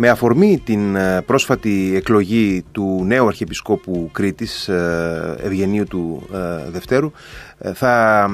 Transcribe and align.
Με 0.00 0.08
αφορμή 0.08 0.62
την 0.64 0.96
ε, 0.96 1.22
πρόσφατη 1.26 1.92
εκλογή 1.96 2.64
του 2.72 3.04
νέου 3.06 3.26
Αρχιεπισκόπου 3.26 4.10
Κρήτης, 4.12 4.68
ε, 4.68 5.36
Ευγενίου 5.42 5.84
του 5.84 6.28
ε, 6.34 6.70
Δευτέρου, 6.70 7.12
θα 7.74 8.26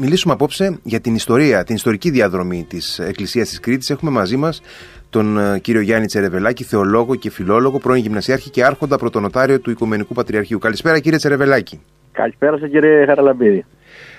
μιλήσουμε 0.00 0.32
απόψε 0.32 0.78
για 0.82 1.00
την 1.00 1.14
ιστορία, 1.14 1.64
την 1.64 1.74
ιστορική 1.74 2.10
διαδρομή 2.10 2.66
της 2.68 2.98
Εκκλησίας 2.98 3.48
της 3.48 3.60
Κρήτης. 3.60 3.90
Έχουμε 3.90 4.10
μαζί 4.10 4.36
μας 4.36 4.62
τον 5.10 5.38
κύριο 5.60 5.80
Γιάννη 5.80 6.06
Τσερεβελάκη, 6.06 6.64
θεολόγο 6.64 7.14
και 7.14 7.30
φιλόλογο, 7.30 7.78
πρώην 7.78 8.02
γυμνασιάρχη 8.02 8.50
και 8.50 8.64
άρχοντα 8.64 8.96
πρωτονοτάριο 8.96 9.60
του 9.60 9.70
Οικουμενικού 9.70 10.14
Πατριαρχείου. 10.14 10.58
Καλησπέρα 10.58 10.98
κύριε 10.98 11.18
Τσερεβελάκη. 11.18 11.80
Καλησπέρα 12.12 12.58
σας 12.58 12.70
κύριε 12.70 13.06
Χαραλαμπίδη. 13.06 13.64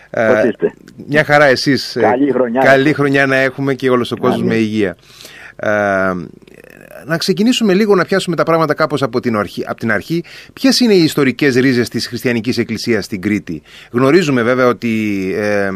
Ε, 0.09 0.49
μια 1.07 1.23
χαρά 1.23 1.45
εσείς. 1.45 1.97
Καλή 1.99 2.31
χρονιά. 2.31 2.61
Καλή 2.61 2.93
χρονιά 2.93 3.25
να 3.25 3.35
έχουμε 3.35 3.73
και 3.73 3.89
όλος 3.89 4.11
ο 4.11 4.17
κόσμος 4.17 4.43
με 4.43 4.55
υγεία. 4.55 4.95
Ε, 5.55 5.69
να 7.07 7.17
ξεκινήσουμε 7.17 7.73
λίγο 7.73 7.95
να 7.95 8.05
πιάσουμε 8.05 8.35
τα 8.35 8.43
πράγματα 8.43 8.73
κάπως 8.73 9.01
από 9.03 9.19
την 9.19 9.35
αρχή. 9.37 9.63
Από 9.67 9.79
την 9.79 9.91
αρχή. 9.91 10.23
Ποιες 10.53 10.79
είναι 10.79 10.93
οι 10.93 11.03
ιστορικές 11.03 11.55
ρίζες 11.55 11.89
της 11.89 12.07
χριστιανικής 12.07 12.57
εκκλησίας 12.57 13.05
στην 13.05 13.21
Κρήτη; 13.21 13.61
Γνωρίζουμε 13.91 14.41
βέβαια 14.41 14.67
ότι 14.67 14.89
ε, 15.35 15.69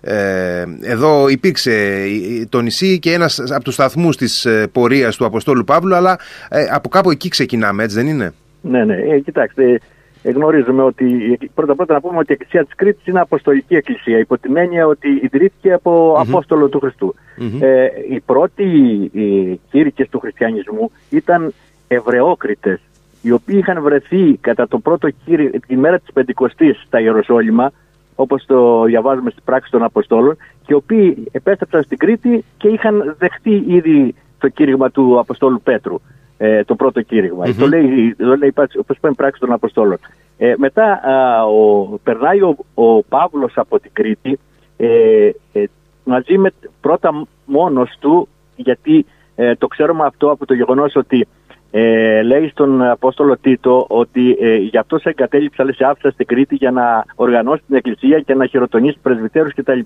ε, 0.00 0.64
εδώ 0.80 1.28
υπήρξε 1.28 2.04
το 2.48 2.60
νησί 2.60 2.98
και 2.98 3.12
ένας 3.12 3.38
από 3.38 3.64
τους 3.64 3.74
σταθμούς 3.74 4.16
της 4.16 4.44
ε, 4.44 4.66
πορείας 4.72 5.16
του 5.16 5.24
Αποστόλου 5.24 5.64
Παύλου 5.64 5.94
αλλά 5.94 6.18
ε, 6.48 6.66
από 6.70 6.88
κάπου 6.88 7.10
εκεί 7.10 7.28
ξεκινάμε 7.28 7.82
έτσι 7.82 7.96
δεν 7.96 8.06
είναι; 8.06 8.32
Ναι, 8.60 8.84
ναι. 8.84 8.94
Ε, 8.94 9.18
κοιτάξτε, 9.18 9.80
γνωρίζουμε 10.22 10.82
ότι 10.82 11.38
πρώτα 11.54 11.74
πρώτα 11.74 11.94
να 11.94 12.00
πούμε 12.00 12.18
ότι 12.18 12.30
η 12.30 12.32
Εκκλησία 12.32 12.64
της 12.64 12.74
Κρήτης 12.74 13.06
είναι 13.06 13.20
Αποστολική 13.20 13.74
Εκκλησία 13.74 14.18
υπό 14.18 14.38
την 14.38 14.56
έννοια 14.56 14.86
ότι 14.86 15.08
ιδρύθηκε 15.22 15.72
από 15.72 16.16
Απόστολο 16.18 16.68
του 16.68 16.78
Χριστού. 16.78 17.14
Ε, 17.60 17.86
οι 18.10 18.20
πρώτοι 18.20 18.64
οι 19.12 19.60
κήρυκες 19.70 20.08
του 20.08 20.18
χριστιανισμού 20.18 20.90
ήταν 21.10 21.52
Εβραιόκριτες 21.88 22.80
οι 23.22 23.30
οποίοι 23.30 23.56
είχαν 23.58 23.82
βρεθεί 23.82 24.36
κατά 24.40 24.68
το 24.68 24.78
πρώτο 24.78 25.08
κήρυ, 25.24 25.60
τη 25.66 25.76
μέρα 25.76 25.98
της 25.98 26.12
Πεντηκοστής 26.12 26.82
στα 26.86 27.00
Ιεροσόλυμα 27.00 27.72
όπως 28.14 28.44
το 28.46 28.82
διαβάζουμε 28.84 29.30
στις 29.30 29.42
πράξεις 29.44 29.70
των 29.70 29.82
Αποστόλων 29.82 30.36
και 30.36 30.72
οι 30.72 30.74
οποίοι 30.74 31.28
επέστρεψαν 31.32 31.82
στην 31.82 31.98
Κρήτη 31.98 32.44
και 32.56 32.68
είχαν 32.68 33.16
δεχτεί 33.18 33.64
ήδη 33.66 34.14
το 34.38 34.48
κήρυγμα 34.48 34.90
του 34.90 35.18
Αποστόλου 35.18 35.60
Πέτρου 35.62 36.00
ε, 36.38 36.64
το 36.64 36.74
πρώτο 36.74 37.02
κήρυγμα. 37.02 37.44
Mm-hmm. 37.46 37.54
Το 37.58 37.66
λέει, 37.66 38.14
το 38.18 38.36
λέει 38.36 38.52
όπως 38.56 38.96
είπαμε 38.96 39.14
πράξη 39.14 39.40
των 39.40 39.52
Αποστόλων. 39.52 39.98
Ε, 40.38 40.54
μετά 40.56 40.84
α, 40.92 41.44
ο, 41.44 41.84
περνάει 42.02 42.40
ο, 42.40 42.56
ο 42.74 43.02
Παύλος 43.02 43.52
από 43.56 43.80
την 43.80 43.90
Κρήτη 43.92 44.38
ε, 44.76 45.30
ε, 45.52 45.64
μαζί 46.04 46.38
με 46.38 46.52
πρώτα 46.80 47.26
μόνος 47.44 47.96
του 48.00 48.28
γιατί 48.56 49.06
ε, 49.34 49.54
το 49.54 49.66
ξέρουμε 49.66 50.04
αυτό 50.04 50.30
από 50.30 50.46
το 50.46 50.54
γεγονός 50.54 50.96
ότι 50.96 51.26
ε, 51.70 52.22
λέει 52.22 52.48
στον 52.48 52.82
Απόστολο 52.82 53.36
Τίτο 53.36 53.86
ότι 53.88 54.36
ε, 54.40 54.54
γι' 54.56 54.78
αυτό 54.78 54.98
σε 54.98 55.08
εγκατέλειψα 55.08 55.64
λέει, 55.64 55.72
σε 55.72 55.84
άφησα 55.84 56.10
στην 56.10 56.26
Κρήτη 56.26 56.54
για 56.54 56.70
να 56.70 57.04
οργανώσει 57.14 57.62
την 57.66 57.76
Εκκλησία 57.76 58.20
και 58.20 58.34
να 58.34 58.46
χειροτονήσει 58.46 58.98
πρεσβυτέρους 59.02 59.54
κτλ. 59.54 59.80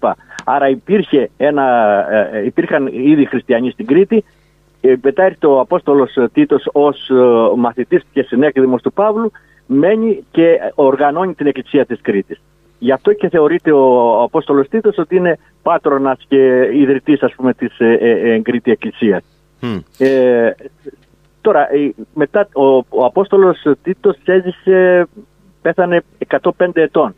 Άρα 0.45 0.69
υπήρχε 0.69 1.31
ένα, 1.37 1.65
ε, 2.33 2.45
υπήρχαν 2.45 2.87
ήδη 2.87 3.25
χριστιανοί 3.25 3.71
στην 3.71 3.87
Κρήτη 3.87 4.17
ε, 4.17 4.23
μετά 4.81 5.23
έρχεται 5.23 5.47
ο 5.47 5.61
Απόστολος 5.61 6.17
Τίτος 6.33 6.69
ως 6.73 7.11
ε, 7.11 7.15
μαθητής 7.57 8.03
και 8.13 8.23
συνέκδημος 8.23 8.83
του 8.83 8.93
Παύλου, 8.93 9.31
μένει 9.67 10.25
και 10.31 10.59
οργανώνει 10.75 11.35
την 11.35 11.47
Εκκλησία 11.47 11.87
της 11.87 12.01
Κρήτης. 12.01 12.41
Γι' 12.79 12.93
αυτό 12.93 13.13
και 13.13 13.29
θεωρείται 13.29 13.73
ο 13.73 14.23
Απόστολος 14.23 14.69
Τίτος 14.69 14.99
ότι 14.99 15.17
είναι 15.17 15.39
πάτρονας 15.63 16.25
και 16.29 16.71
ιδρυτής 16.73 17.23
ας 17.23 17.35
πούμε 17.35 17.55
της 17.55 17.79
ε, 17.79 17.99
ε, 18.01 18.33
ε 18.33 18.41
Κρήτη 18.41 18.71
Εκκλησίας. 18.71 19.23
Ε, 19.99 20.51
τώρα, 21.41 21.69
μετά 22.15 22.49
ο, 22.53 22.77
ο 22.77 23.05
Απόστολος 23.05 23.67
Τίτος 23.83 24.17
έζησε, 24.25 25.07
πέθανε 25.63 26.03
105 26.41 26.69
ετών 26.73 27.15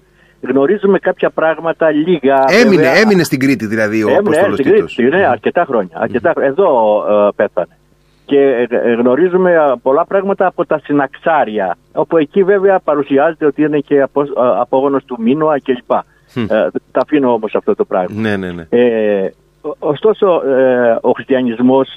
γνωρίζουμε 0.48 0.98
κάποια 0.98 1.30
πράγματα 1.30 1.90
λίγα. 1.90 2.44
Έμεινε, 2.48 2.82
βέβαια. 2.82 3.00
έμεινε 3.00 3.22
στην 3.22 3.38
Κρήτη 3.38 3.66
δηλαδή 3.66 4.02
ο 4.02 4.08
έμεινε, 4.08 4.18
Απόστολος 4.18 4.58
στην 4.58 4.72
Κρήτη, 4.72 5.16
ναι, 5.16 5.26
αρκετά 5.26 5.64
χρόνια. 5.64 5.90
Αρκετά, 5.92 6.32
Εδώ 6.40 7.02
ε, 7.08 7.28
πέθανε. 7.36 7.76
Και 8.24 8.66
ε, 8.70 8.92
γνωρίζουμε 8.92 9.78
πολλά 9.82 10.04
πράγματα 10.06 10.46
από 10.46 10.66
τα 10.66 10.80
συναξάρια, 10.84 11.76
όπου 11.92 12.16
εκεί 12.16 12.42
βέβαια 12.42 12.80
παρουσιάζεται 12.80 13.46
ότι 13.46 13.62
είναι 13.62 13.78
και 13.78 14.00
απο, 14.00 14.22
ε, 14.22 14.26
απόγονος 14.60 15.04
του 15.04 15.16
Μίνωα 15.20 15.60
κλπ. 15.60 15.90
Ε, 16.34 16.68
τα 16.92 17.00
αφήνω 17.00 17.32
όμως 17.32 17.54
αυτό 17.54 17.74
το 17.74 17.84
πράγμα. 17.84 18.20
Ναι, 18.20 18.36
ναι, 18.36 18.52
ναι. 18.52 18.66
Ε, 18.68 19.30
ωστόσο, 19.78 20.42
ο 21.00 21.10
χριστιανισμός 21.10 21.88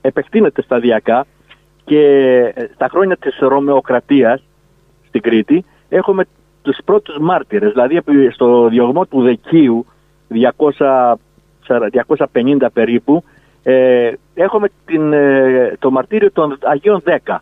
επεκτείνεται 0.00 0.62
σταδιακά 0.62 1.26
και 1.84 2.02
στα 2.74 2.88
χρόνια 2.90 3.16
της 3.16 3.38
Ρωμαιοκρατίας 3.40 4.42
στην 5.08 5.20
Κρήτη 5.20 5.64
έχουμε 5.88 6.24
τους 6.64 6.78
πρώτους 6.84 7.18
μάρτυρες, 7.18 7.72
δηλαδή 7.72 8.02
στο 8.30 8.68
διωγμό 8.68 9.06
του 9.06 9.22
Δεκίου 9.22 9.86
200, 10.76 11.14
250 12.32 12.66
περίπου 12.72 13.24
ε, 13.62 14.12
έχουμε 14.34 14.68
την, 14.84 15.12
ε, 15.12 15.76
το 15.78 15.90
μαρτύριο 15.90 16.32
των 16.32 16.58
Αγίων 16.62 17.02
10 17.26 17.36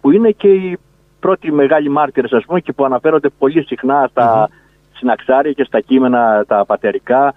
που 0.00 0.10
είναι 0.10 0.30
και 0.30 0.48
οι 0.48 0.78
πρώτοι 1.20 1.52
μεγάλοι 1.52 1.88
μάρτυρες 1.88 2.32
ας 2.32 2.44
πούμε 2.44 2.60
και 2.60 2.72
που 2.72 2.84
αναφέρονται 2.84 3.28
πολύ 3.38 3.62
συχνά 3.62 4.06
στα 4.10 4.48
συναξάρια 4.92 5.52
και 5.52 5.64
στα 5.64 5.80
κείμενα 5.80 6.44
τα 6.46 6.64
πατερικά 6.64 7.34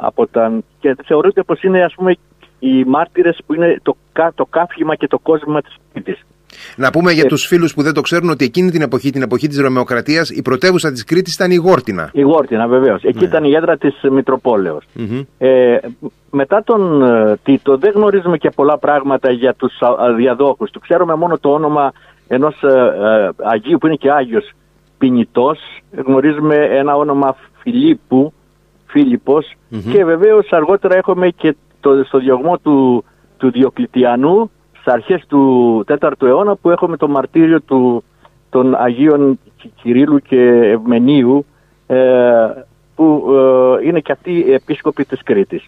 από 0.00 0.26
τα, 0.26 0.52
και 0.80 0.96
θεωρείται 1.04 1.42
πως 1.42 1.62
είναι 1.62 1.82
ας 1.84 1.94
πούμε 1.94 2.14
οι 2.58 2.84
μάρτυρες 2.84 3.38
που 3.46 3.54
είναι 3.54 3.78
το, 3.82 3.96
το 4.34 4.46
κάφημα 4.46 4.94
και 4.94 5.06
το 5.06 5.18
κόσμο 5.18 5.60
της 5.60 5.76
Κρήτης. 5.92 6.24
Να 6.76 6.90
πούμε 6.90 7.12
για 7.12 7.22
ε, 7.24 7.28
τους 7.28 7.46
φίλους 7.46 7.74
που 7.74 7.82
δεν 7.82 7.94
το 7.94 8.00
ξέρουν 8.00 8.30
ότι 8.30 8.44
εκείνη 8.44 8.70
την 8.70 8.82
εποχή, 8.82 9.10
την 9.10 9.22
εποχή 9.22 9.48
της 9.48 9.58
Ρωμαιοκρατίας, 9.58 10.30
η 10.30 10.42
πρωτεύουσα 10.42 10.92
της 10.92 11.04
Κρήτης 11.04 11.34
ήταν 11.34 11.50
η 11.50 11.54
Γόρτινα. 11.54 12.10
Η 12.12 12.20
Γόρτινα, 12.20 12.66
βεβαίως. 12.68 13.02
Εκεί 13.02 13.18
ναι. 13.18 13.24
ήταν 13.24 13.44
η 13.44 13.54
έδρα 13.54 13.76
της 13.76 13.94
μητροπολεω 14.10 14.78
Ε, 15.38 15.76
μετά 16.30 16.62
τον 16.64 17.02
ε, 17.02 17.36
Τίτο 17.42 17.76
δεν 17.76 17.92
γνωρίζουμε 17.94 18.36
και 18.36 18.50
πολλά 18.50 18.78
πράγματα 18.78 19.30
για 19.30 19.54
τους 19.54 19.72
διαδόχους 20.16 20.70
του. 20.70 20.80
Ξέρουμε 20.80 21.14
μόνο 21.14 21.38
το 21.38 21.52
όνομα 21.52 21.92
ενός 22.28 22.62
ε, 22.62 22.68
ε, 22.68 23.30
Αγίου 23.42 23.78
που 23.78 23.86
είναι 23.86 23.96
και 23.96 24.10
Άγιος 24.10 24.50
Ποινητό. 24.98 25.56
Γνωρίζουμε 26.06 26.54
ένα 26.54 26.96
όνομα 26.96 27.36
Φιλίππου, 27.62 28.32
και 29.92 30.04
βεβαίως 30.04 30.46
αργότερα 30.50 30.96
έχουμε 30.96 31.28
και 31.28 31.56
το, 31.80 32.04
στο 32.04 32.18
διωγμό 32.18 32.58
του, 32.58 33.04
του 33.36 33.50
Διοκλητιανού 33.50 34.36
στις 34.36 34.50
αρχές 34.84 35.26
του 35.26 35.84
4ου 35.88 36.22
αιώνα 36.22 36.56
που 36.56 36.70
έχουμε 36.70 36.96
το 36.96 37.08
μαρτύριο 37.08 37.60
του, 37.60 38.04
των 38.50 38.74
Αγίων 38.74 39.38
Κυρίλου 39.82 40.18
και 40.18 40.40
Ευμενίου 40.48 41.46
ε, 41.86 41.96
που 42.94 43.24
ε, 43.80 43.86
είναι 43.86 44.00
και 44.00 44.12
αυτοί 44.12 44.32
οι 44.32 44.52
επίσκοποι 44.52 45.04
της 45.04 45.22
Κρήτης. 45.22 45.64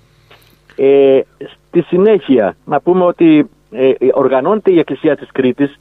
Ε, 0.77 1.21
στη 1.69 1.83
συνέχεια 1.83 2.57
να 2.65 2.81
πούμε 2.81 3.05
ότι 3.05 3.51
ε, 3.71 3.93
οργανώνεται 4.13 4.71
η 4.71 4.79
Εκκλησία 4.79 5.17
της 5.17 5.29
Κρήτης 5.33 5.79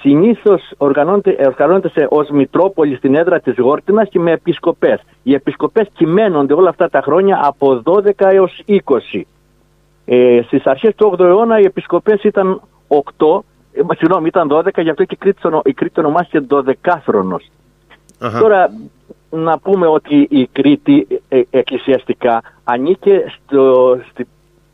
συνήθως 0.00 0.72
οργανώνεται, 0.76 1.36
οργανώνεται 1.46 1.88
σε, 1.88 2.06
ως 2.10 2.28
Μητρόπολη 2.30 2.96
στην 2.96 3.14
έδρα 3.14 3.40
της 3.40 3.54
Γόρτινας 3.58 4.08
και 4.08 4.18
με 4.18 4.30
επισκοπές. 4.30 5.00
Οι 5.22 5.34
επισκοπές 5.34 5.88
κυμαίνονται 5.92 6.54
όλα 6.54 6.68
αυτά 6.68 6.88
τα 6.88 7.00
χρόνια 7.00 7.40
από 7.42 7.82
12 7.84 8.10
έως 8.16 8.62
20. 8.66 9.20
Ε, 10.08 10.40
στις 10.46 10.66
αρχές 10.66 10.94
του 10.94 11.14
8ου 11.18 11.20
αιώνα 11.20 11.60
οι 11.60 11.64
επισκοπές 11.64 12.22
ήταν 12.22 12.60
8, 12.88 13.44
ε, 13.72 13.80
συγγνώμη 13.96 14.26
ήταν 14.26 14.48
12, 14.48 14.82
γι' 14.82 14.90
αυτό 14.90 15.04
και 15.04 15.14
η 15.14 15.16
Κρήτη, 15.16 15.60
η 15.64 15.72
Κρήτη 15.72 16.00
ονομάστηκε 16.00 16.46
12χρονος. 16.50 17.50
Τώρα 18.40 18.70
να 19.30 19.58
πούμε 19.58 19.86
ότι 19.86 20.26
η 20.30 20.48
Κρήτη 20.52 21.06
ε, 21.28 21.40
εκκλησιαστικά 21.50 22.42
ανήκε 22.64 23.24
στο, 23.34 23.98
στη 24.10 24.26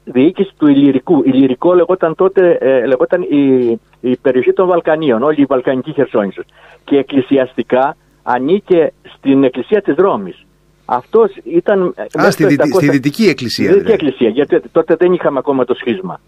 διοίκηση 0.04 0.53
του 0.59 0.69
Ηλυρικού. 0.69 1.22
Ηλυρικό 1.25 1.75
λεγόταν 1.75 2.14
τότε 2.14 2.59
ε, 2.60 2.87
λεγόταν 2.87 3.22
η, 3.22 3.70
η 4.00 4.17
περιοχή 4.17 4.52
των 4.52 4.67
Βαλκανίων, 4.67 5.23
όλη 5.23 5.40
η 5.40 5.44
Βαλκανική 5.44 5.93
Χερσόνησος. 5.93 6.44
Και 6.84 6.96
εκκλησιαστικά 6.96 7.96
ανήκε 8.23 8.93
στην 9.17 9.44
Εκκλησία 9.44 9.82
της 9.82 9.94
Ρώμης. 9.96 10.46
Αυτός 10.84 11.37
ήταν. 11.44 11.94
Α, 12.20 12.31
στη, 12.31 12.44
700... 12.44 12.56
στη 12.75 12.90
Δυτική 12.90 13.29
Εκκλησία. 13.29 13.64
Στη 13.64 13.75
Δυτική 13.79 13.96
δηλαδή. 13.96 14.06
Εκκλησία, 14.06 14.29
γιατί 14.29 14.69
τότε 14.73 14.94
δεν 14.94 15.12
είχαμε 15.12 15.38
ακόμα 15.38 15.64
το 15.64 15.75
σχίσμα. 15.75 16.20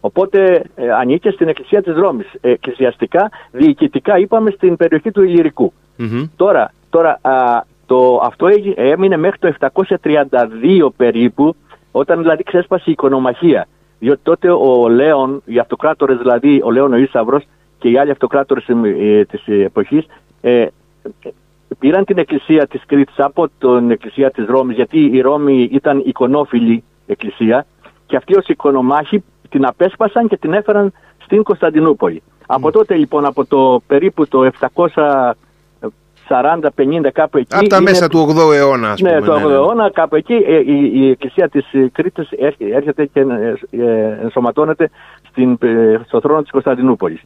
Οπότε 0.00 0.64
ε, 0.74 0.90
ανήκε 0.90 1.30
στην 1.30 1.48
Εκκλησία 1.48 1.82
της 1.82 1.94
Ρώμης. 1.94 2.26
Ε, 2.40 2.50
εκκλησιαστικά, 2.50 3.30
διοικητικά 3.50 4.18
είπαμε 4.18 4.50
στην 4.50 4.76
περιοχή 4.76 5.10
του 5.10 5.22
ηλυρικου 5.22 5.72
Τώρα, 6.36 6.72
τώρα 6.90 7.18
α, 7.22 7.64
το, 7.86 8.20
αυτό 8.22 8.46
έμεινε 8.74 9.16
μέχρι 9.16 9.38
το 9.38 9.54
732 9.74 10.88
περίπου, 10.96 11.56
όταν 11.92 12.18
δηλαδή 12.20 12.42
ξέσπασε 12.42 12.84
η 12.86 12.92
οικονομαχία. 12.92 13.66
Διότι 13.98 14.20
τότε 14.22 14.50
ο 14.50 14.88
Λέων, 14.88 15.42
οι 15.44 15.58
αυτοκράτορες 15.58 16.18
δηλαδή, 16.18 16.60
ο 16.64 16.70
Λέων 16.70 16.92
ο 16.92 16.96
Ίσαυρος 16.96 17.44
και 17.78 17.88
οι 17.88 17.98
άλλοι 17.98 18.10
αυτοκράτορες 18.10 18.68
ε, 18.68 19.24
της 19.24 19.46
εποχής, 19.46 20.06
ε, 20.40 20.66
πήραν 21.78 22.04
την 22.04 22.18
εκκλησία 22.18 22.66
της 22.66 22.82
Κρήτης 22.86 23.18
από 23.18 23.48
την 23.58 23.90
εκκλησία 23.90 24.30
της 24.30 24.46
Ρώμης 24.46 24.76
γιατί 24.76 25.04
η 25.04 25.20
Ρώμη 25.20 25.68
ήταν 25.72 26.02
εικονόφιλη 26.04 26.84
εκκλησία 27.06 27.66
και 28.06 28.16
αυτοί 28.16 28.36
ως 28.36 28.46
οικονομάχοι 28.46 29.24
την 29.48 29.66
απέσπασαν 29.66 30.28
και 30.28 30.36
την 30.36 30.52
έφεραν 30.52 30.92
στην 31.18 31.42
Κωνσταντινούπολη. 31.42 32.22
Από 32.46 32.70
τότε 32.70 32.94
λοιπόν, 32.94 33.24
από 33.24 33.46
το 33.46 33.82
περίπου 33.86 34.28
το 34.28 34.50
700 34.94 35.30
40-50 36.28 37.08
κάπου 37.12 37.38
εκεί. 37.38 37.56
Από 37.56 37.68
τα 37.68 37.80
μέσα 37.80 38.08
του 38.08 38.28
8ου 38.30 38.54
αιώνα, 38.54 38.90
ας 38.90 39.00
ναι, 39.00 39.10
πούμε. 39.18 39.26
του 39.26 39.32
8ου 39.32 39.40
ναι, 39.40 39.46
ναι. 39.46 39.52
αιώνα, 39.52 39.90
κάπου 39.90 40.16
εκεί 40.16 40.32
ε, 40.34 40.56
η, 40.56 40.90
η 40.94 41.10
εκκλησία 41.10 41.48
της 41.48 41.72
ε, 41.72 41.88
Κρήτης 41.92 42.30
έρχε- 42.30 42.72
έρχεται 42.74 43.06
και 43.06 43.20
ε, 43.20 43.54
ε, 43.70 44.18
ενσωματώνεται 44.22 44.90
στην, 45.28 45.58
ε, 45.60 46.00
στο 46.06 46.20
θρόνο 46.20 46.42
της 46.42 46.50
Κωνσταντινούπολης. 46.50 47.20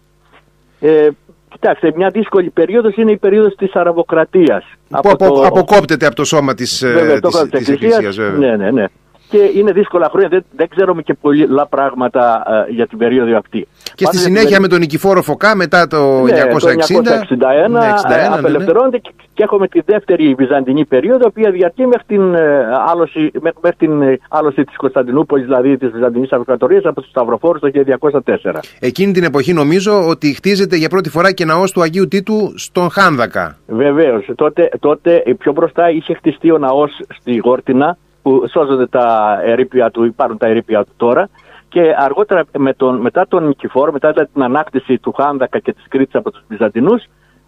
Ε, 0.81 1.09
κοιτάξτε, 1.53 1.93
μια 1.97 2.09
δύσκολη 2.11 2.51
περίοδος 2.51 2.97
είναι 2.97 3.11
η 3.13 3.17
περίοδος 3.17 3.55
της 3.55 3.75
Αραβοκρατίας. 3.75 4.65
Που 4.89 4.99
απο- 5.11 5.47
αποκόπτεται 5.47 6.07
από 6.07 6.15
το 6.15 6.25
σώμα 6.25 6.55
της, 6.55 6.83
ε, 6.83 6.93
Βέβαια, 6.93 7.21
το 7.21 7.29
της, 7.29 7.37
έδωσε 7.39 7.57
της 7.57 7.69
Εκκλησίας, 7.69 8.17
βέβαια. 8.17 8.39
Ναι, 8.39 8.57
ναι, 8.57 8.71
ναι. 8.71 8.85
Και 9.33 9.59
είναι 9.59 9.73
δύσκολα 9.73 10.09
χρόνια, 10.11 10.29
δεν, 10.29 10.45
δεν 10.57 10.69
ξέρουμε 10.69 11.03
και 11.03 11.15
πολλά 11.15 11.67
πράγματα 11.67 12.23
ε, 12.69 12.73
για 12.73 12.87
την 12.87 12.99
περίοδο 12.99 13.37
αυτή. 13.37 13.61
Και 13.95 14.05
στη 14.05 14.05
Πάντα 14.05 14.19
συνέχεια 14.19 14.49
την 14.57 14.61
με 14.61 14.69
τον 14.69 14.79
Νικηφόρο 14.79 15.23
Φωκά 15.23 15.57
μετά 15.57 15.87
το 15.87 16.23
ναι, 16.23 16.33
960. 16.33 16.49
το 16.49 16.69
961 16.69 17.71
Ναι, 17.71 17.79
61, 17.79 18.09
ναι, 18.09 18.17
ναι. 18.17 18.37
απελευθερώνεται 18.39 18.99
και- 18.99 19.11
και 19.35 19.43
έχουμε 19.43 19.69
τη 19.69 19.81
δεύτερη 19.85 20.35
Βυζαντινή 20.35 20.85
περίοδο, 20.85 21.25
η 21.25 21.27
οποία 21.27 21.51
διαρκεί 21.51 21.87
μέχρι 21.87 22.05
την, 22.07 22.35
ε, 22.35 22.67
άλωση, 22.91 23.31
μέχρι, 23.41 23.59
μέχρι 23.63 23.79
την 23.79 24.03
ε, 24.03 24.19
άλωση 24.31 24.65
της 24.65 24.77
Κωνσταντινούπολης, 24.77 25.45
δηλαδή 25.45 25.77
της 25.77 25.91
Βυζαντινής 25.91 26.33
Αυτοκρατορίας 26.33 26.85
από 26.85 27.01
τους 27.01 27.11
Σταυροφόρους 27.11 27.61
το 27.61 27.69
1204. 27.69 28.61
Εκείνη 28.81 29.13
την 29.13 29.25
εποχή 29.25 29.53
νομίζω 29.53 30.09
ότι 30.09 30.35
χτίζεται 30.35 30.77
για 30.77 30.89
πρώτη 30.89 31.09
φορά 31.11 31.33
και 31.33 31.45
ναός 31.45 31.73
του 31.73 31.83
Αγίου 31.83 32.09
Τίτου 32.09 32.53
στον 32.57 32.91
Χάνδακα. 32.91 33.57
Βεβαίως. 33.67 34.29
Τότε, 34.35 34.69
τότε 34.81 35.23
ε, 35.27 35.33
πιο 35.33 35.53
μπροστά 35.53 35.91
είχε 35.91 36.15
χτιστεί 36.15 36.51
ο 36.51 36.59
ναός 36.59 36.91
στη 37.21 37.37
Γόρτινα, 37.37 37.97
που 38.23 38.45
σώζονται 38.51 38.87
τα 38.87 39.39
ερήπια 39.45 39.91
του, 39.91 40.05
υπάρχουν 40.05 40.39
τα 40.39 40.47
ερήπια 40.47 40.85
του 40.85 40.93
τώρα. 40.97 41.29
Και 41.69 41.95
αργότερα, 41.97 42.45
με 42.59 42.75
τον, 42.75 43.01
μετά 43.01 43.27
τον 43.29 43.47
Νικηφόρο, 43.47 43.93
μετά 43.93 44.11
δηλαδή 44.11 44.31
την 44.33 44.43
ανάκτηση 44.43 44.99
του 44.99 45.13
Χάνδακα 45.13 45.59
και 45.59 45.73
της 45.73 45.85
Κρήτης 45.89 46.15
από 46.15 46.31
τους 46.31 46.43
Βυζαντινούς, 46.49 47.05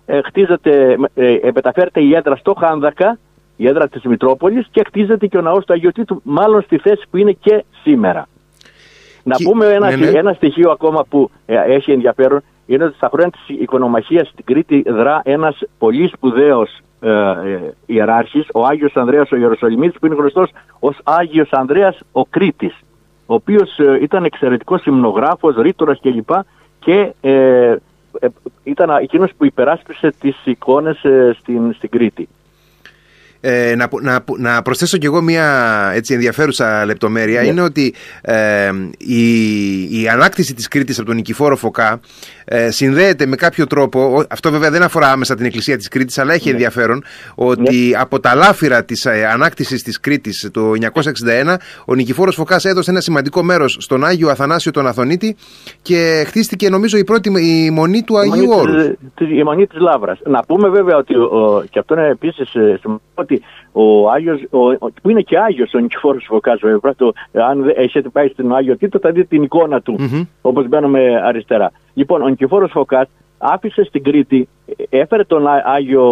ε, 0.07 0.21
χτίζεται, 0.23 0.97
ε, 1.15 1.33
ε, 1.33 1.51
μεταφέρεται 1.55 2.01
η 2.01 2.15
έδρα 2.15 2.37
στο 2.37 2.55
Χάνδακα, 2.59 3.19
η 3.57 3.69
έδρα 3.69 3.89
της 3.89 4.03
Μητρόπολης 4.03 4.67
και 4.71 4.83
χτίζεται 4.87 5.27
και 5.27 5.39
ο 5.39 5.41
ναός 5.41 5.65
του 5.65 5.73
Αγίου 5.73 5.91
Τίτου, 5.91 6.21
μάλλον 6.25 6.63
στη 6.63 6.79
θέση 6.79 7.03
που 7.11 7.17
είναι 7.17 7.33
και 7.33 7.65
σήμερα. 7.83 8.27
Να 9.23 9.37
Και- 9.37 9.45
πούμε 9.45 9.67
ένα, 9.67 9.91
ναι, 9.91 9.97
ναι. 9.97 10.19
ένα 10.19 10.33
στοιχείο 10.33 10.71
ακόμα 10.71 11.05
που 11.09 11.31
ε, 11.47 11.75
έχει 11.75 11.93
ενδιαφέρον 11.93 12.43
είναι 12.67 12.85
ότι 12.85 12.97
στα 12.97 13.09
χρόνια 13.13 13.31
της 13.31 13.59
οικονομαχίας 13.61 14.29
στην 14.29 14.45
Κρήτη 14.45 14.83
δρά 14.87 15.21
ένας 15.25 15.59
πολύ 15.79 16.11
σπουδαίος 16.15 16.71
ε, 16.71 16.79
ε, 16.79 16.94
ιεράρχης, 17.87 18.47
ο 18.55 18.65
Άγιος 18.67 18.97
Ανδρέας 18.97 19.33
ο 19.33 19.37
Ιεροσολυμίτης 19.37 19.99
που 19.99 20.07
είναι 20.07 20.15
γνωστός 20.15 20.51
ως 20.79 20.99
Άγιος 21.05 21.53
Ανδρέας 21.53 22.01
ο 22.13 22.25
Κρήτης 22.25 22.85
ο 23.27 23.35
οποίος 23.35 23.79
ε, 23.79 23.99
ήταν 24.03 24.25
εξαιρετικός 24.25 24.85
υμνογράφος, 24.85 25.57
ρήτορας 25.57 26.01
κλπ. 26.01 26.31
Και 26.79 27.13
ε, 27.21 27.31
ε, 28.21 28.29
ήταν 28.63 28.91
εκείνος 28.91 29.31
που 29.37 29.45
υπεράσπισε 29.45 30.13
τις 30.21 30.37
εικόνες 30.45 31.05
ε, 31.05 31.37
στην, 31.41 31.75
στην 31.75 31.91
Κρήτη. 31.91 32.29
Ε, 33.47 33.75
να, 33.77 33.89
να, 34.03 34.25
να 34.39 34.63
προσθέσω 34.63 34.97
κι 34.99 35.07
εγώ 35.07 35.23
μια 35.23 35.45
έτσι, 35.95 36.15
ενδιαφέρουσα 36.15 36.85
λεπτομέρεια 36.85 37.41
Ναι. 37.41 37.47
είναι 37.47 37.61
ότι 37.61 37.95
ε, 38.23 38.71
η, 38.99 40.03
η 40.03 40.09
ανάκτηση 40.09 40.55
της 40.55 40.69
Κρήτης 40.69 40.97
από 40.99 41.07
τον 41.07 41.17
Νικηφόρο 41.17 41.57
Φωκά 41.57 42.01
ε, 42.45 42.71
συνδέεται 42.71 43.27
με 43.27 43.37
κάποιο 43.37 43.67
τρόπο, 43.67 44.17
ο- 44.19 44.25
αυτό 44.31 44.51
βέβαια 44.51 44.71
δεν 44.71 44.83
αφορά 44.83 45.11
άμεσα 45.13 45.35
την 45.35 45.45
εκκλησία 45.47 45.77
της 45.77 45.89
Κρήτης 45.89 46.19
αλλά 46.19 46.33
έχει 46.35 46.49
ενδιαφέρον 46.49 47.05
ότι 47.35 47.95
από 47.99 48.21
τα 48.21 48.35
λάφυρα 48.35 48.85
της 48.85 49.05
ε, 49.05 49.27
ανάκτησης 49.33 49.83
της 49.83 50.01
Κρήτης 50.01 50.49
το 50.53 50.71
961 50.93 51.55
ο 51.87 51.95
Νικηφόρος 51.95 52.35
Φωκάς 52.35 52.65
έδωσε 52.65 52.91
ένα 52.91 53.01
σημαντικό 53.01 53.43
μέρος 53.43 53.77
στον 53.81 54.05
Άγιο 54.05 54.29
Αθανάσιο 54.29 54.71
τον 54.71 54.87
Αθωνίτη 54.87 55.37
και 55.83 56.25
χτίστηκε 56.27 56.69
νομίζω 56.69 56.99
η 56.99 57.05
πρώτη 57.05 57.33
η 57.41 57.71
μονή 57.71 58.03
του 58.03 58.15
Η 58.15 58.19
Αγίου 58.19 58.47
μονή 58.47 58.61
Όρους. 58.61 58.83
της- 58.87 58.97
της- 59.15 59.39
Η 59.39 59.43
μονή 59.43 59.67
της 59.67 59.79
Λάβρας. 59.81 60.19
Να 60.25 60.43
πούμε 60.45 60.69
βέβαια 60.69 60.97
ότι, 60.97 61.15
ο, 61.15 61.65
και 61.71 61.79
αυτό 61.79 61.95
είναι 61.95 62.09
επίσης 62.09 62.55
ε, 62.55 62.79
σημαντικό, 62.81 63.03
ότι 63.35 63.43
ο 63.73 64.11
Άγιος, 64.11 64.41
ο, 64.51 64.71
ο- 64.71 64.91
που 65.03 65.11
είναι 65.11 65.21
και 65.21 65.39
Άγιος 65.39 65.75
ο 65.75 65.79
Νικηφόρος 65.79 66.25
Φωκάς 66.29 66.61
βέβαια, 66.61 66.95
το, 66.95 67.13
αν 67.33 67.63
δε- 67.63 67.73
έχετε 67.77 68.09
πάει 68.09 68.29
στην 68.29 68.55
Άγιο 68.55 68.77
Τίτο 68.77 68.99
θα 68.99 69.11
δείτε 69.11 69.27
την 69.27 69.43
εικόνα 69.43 69.81
του, 69.81 69.97
Μμμ. 69.99 70.23
όπως 70.43 70.69
μπαίνουμε 70.69 71.21
αριστερά. 71.25 71.73
Λοιπόν, 71.95 72.23
ο 72.23 72.29
Νικηφόρος 72.29 72.71
Φωκάς 72.71 73.09
άφησε 73.39 73.85
στην 73.85 74.03
Κρήτη, 74.03 74.49
ε, 74.89 74.99
έφερε 75.01 75.25
τον 75.25 75.47
Ά- 75.49 75.63
Άγιο 75.65 76.05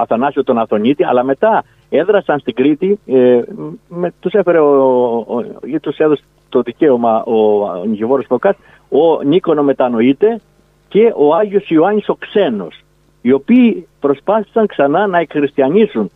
Αθανάσιο 0.00 0.44
τον 0.44 0.58
Αθωνίτη, 0.58 1.04
αλλά 1.04 1.22
μετά 1.24 1.64
έδρασαν 1.88 2.38
στην 2.38 2.54
Κρήτη, 2.54 2.98
ε, 3.06 3.40
με, 3.88 4.12
τους 4.20 4.32
έφερε 4.32 4.58
ο, 4.58 4.70
ο, 5.16 5.44
ή 5.64 5.80
τους 5.80 5.96
έδωσε 5.96 6.22
το 6.48 6.60
δικαίωμα 6.62 7.22
ο, 7.24 7.62
ο 7.62 7.84
Νικηφόρος 7.86 8.26
Φωκάς, 8.28 8.56
ο 8.88 9.22
Νίκονο 9.22 9.62
μετανοείται 9.62 10.40
και 10.88 11.12
ο 11.16 11.34
Άγιος 11.34 11.68
Ιωάννης 11.70 12.08
ο 12.08 12.14
Ξένος, 12.14 12.80
οι 13.22 13.32
οποίοι 13.32 13.86
προσπάθησαν 14.00 14.66
ξανά 14.66 15.06
να 15.06 15.18
εκχριστιανίσουν 15.18 16.10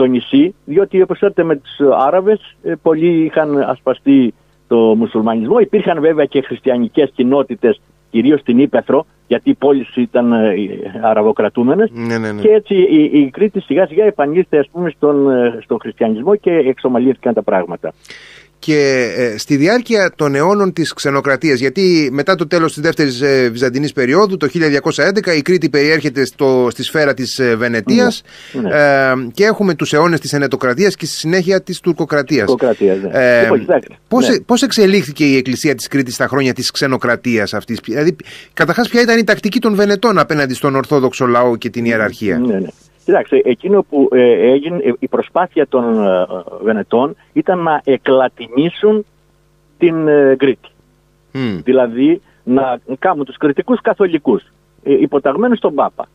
το 0.00 0.06
νησί, 0.06 0.54
διότι 0.64 1.02
όπως 1.02 1.16
ξέρετε 1.16 1.44
με 1.44 1.56
τους 1.56 1.78
Άραβες 1.98 2.56
ε, 2.62 2.72
πολλοί 2.82 3.24
είχαν 3.24 3.62
ασπαστεί 3.62 4.34
το 4.68 4.76
μουσουλμανισμό. 4.76 5.58
Υπήρχαν 5.58 6.00
βέβαια 6.00 6.24
και 6.24 6.42
χριστιανικές 6.42 7.10
κοινότητες, 7.14 7.80
κυρίως 8.10 8.40
στην 8.40 8.58
Ήπεθρο, 8.58 9.06
γιατί 9.26 9.50
οι 9.50 9.54
πόλεις 9.54 9.96
ήταν 9.96 10.32
ε, 10.32 10.56
αραβοκρατούμενες. 11.02 11.90
Ναι, 11.92 12.18
ναι, 12.18 12.32
ναι. 12.32 12.40
Και 12.40 12.48
έτσι 12.48 12.74
η, 12.74 13.10
η 13.12 13.30
Κρήτη 13.30 13.60
σιγά 13.60 13.86
σιγά 13.86 14.04
επανήλθε 14.04 14.58
ας 14.58 14.68
πούμε 14.72 14.90
στον, 14.90 15.30
ε, 15.30 15.58
στον 15.62 15.78
χριστιανισμό 15.80 16.36
και 16.36 16.50
εξομαλύνθηκαν 16.50 17.34
τα 17.34 17.42
πράγματα. 17.42 17.92
Και 18.60 19.12
ε, 19.16 19.38
στη 19.38 19.56
διάρκεια 19.56 20.12
των 20.16 20.34
αιώνων 20.34 20.72
της 20.72 20.92
ξενοκρατίας 20.92 21.58
γιατί 21.58 22.08
μετά 22.12 22.34
το 22.34 22.46
τέλος 22.46 22.72
της 22.72 22.82
δεύτερης 22.82 23.20
ε, 23.20 23.48
Βυζαντινής 23.52 23.92
περίοδου 23.92 24.36
το 24.36 24.48
1211 25.24 25.36
η 25.36 25.42
Κρήτη 25.42 25.68
περιέρχεται 25.68 26.24
στο, 26.24 26.68
στη 26.70 26.82
σφαίρα 26.82 27.14
της 27.14 27.38
ε, 27.38 27.56
Βενετίας 27.56 28.22
Ναι. 28.52 28.68
ε, 28.70 29.12
και 29.34 29.44
έχουμε 29.44 29.74
τους 29.74 29.92
αιώνες 29.92 30.20
της 30.20 30.32
Ενετοκρατίας 30.32 30.94
και 30.96 31.06
στη 31.06 31.16
συνέχεια 31.16 31.62
της 31.62 31.80
Τουρκοκρατίας. 31.80 32.46
Τουρκοκρατίας, 32.46 32.98
ναι. 33.02 33.10
Ε, 33.12 33.42
Λοιπόν, 33.42 33.60
κοιτάξτε, 33.60 33.94
πώς, 34.08 34.28
ναι. 34.28 34.40
πώς 34.40 34.62
εξελίχθηκε 34.62 35.24
η 35.24 35.36
Εκκλησία 35.36 35.74
της 35.74 35.88
Κρήτης 35.88 36.14
στα 36.14 36.26
χρόνια 36.26 36.52
της 36.52 36.70
ξενοκρατίας 36.70 37.54
αυτής; 37.54 37.78
Δηλαδή 37.84 38.16
καταρχάς 38.52 38.88
ποια 38.88 39.00
ήταν 39.00 39.18
η 39.18 39.24
τακτική 39.24 39.58
των 39.58 39.74
Βενετών 39.74 40.18
απέναντι 40.18 40.54
στον 40.54 40.74
Ορθόδοξο 40.74 41.26
λαό 41.26 41.56
και 41.56 41.70
την 41.70 41.84
ιεραρχία; 41.84 42.38
Ναι, 42.38 42.58
ναι. 42.58 42.68
Κοιτάξτε, 43.10 43.40
εκείνο 43.44 43.82
που 43.82 44.08
ε, 44.12 44.50
έγινε, 44.52 44.76
ε, 44.76 44.92
η 44.98 45.08
προσπάθεια 45.08 45.66
των 45.68 46.06
ε, 46.06 46.26
Βενετών 46.62 47.16
ήταν 47.32 47.58
να 47.58 47.80
εκλατινίσουν 47.84 49.04
την 49.78 50.08
ε, 50.08 50.34
Κρήτη. 50.38 50.68
Μμ. 51.32 51.58
Δηλαδή 51.64 52.20
να 52.44 52.78
κάνουν 52.98 53.24
τους 53.24 53.36
κριτικούς 53.36 53.80
καθολικούς, 53.80 54.42
ε, 54.82 54.92
υποταγμένους 54.92 55.58
στον 55.58 55.74
Πάπα. 55.74 56.08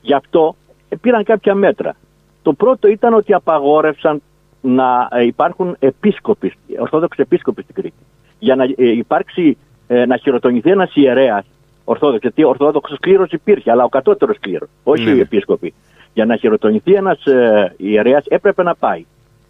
Γι' 0.00 0.14
αυτό 0.14 0.56
ε, 0.88 0.96
πήραν 0.96 1.24
κάποια 1.24 1.54
μέτρα. 1.54 1.96
Το 2.42 2.52
πρώτο 2.52 2.88
ήταν 2.88 3.14
ότι 3.14 3.32
απαγόρευσαν 3.34 4.22
να 4.60 5.08
ε, 5.10 5.24
υπάρχουν 5.24 5.76
επίσκοποι, 5.78 6.52
ορθόδοξοι 6.78 7.20
επίσκοποι 7.20 7.62
στην 7.62 7.74
Κρήτη. 7.74 8.02
Για 8.38 8.54
να 8.54 8.64
ε, 8.64 8.74
υπάρξει, 8.76 9.56
ε, 9.86 10.06
να 10.06 10.16
χειροτονηθεί 10.16 10.70
ένας 10.70 10.94
ιερέας 10.94 11.46
ορθόδοξος, 11.84 12.22
γιατί 12.22 12.44
ο 12.44 12.48
ορθόδοξος 12.48 12.98
κλήρος 13.00 13.30
υπήρχε, 13.30 13.70
αλλά 13.70 13.84
ο 13.84 13.88
κατώτερος 13.88 14.38
κλήρος, 14.40 14.68
όχι 14.82 15.04
Ναι. 15.04 15.10
οι 15.10 15.20
επίσκοποι. 15.20 15.74
Για 16.16 16.24
να 16.24 16.36
χειροτονηθεί 16.36 16.92
ένας 16.92 17.24
ε, 17.26 17.74
ιερέας 17.76 18.24
έπρεπε 18.28 18.62
να 18.62 18.74
πάει 18.74 19.04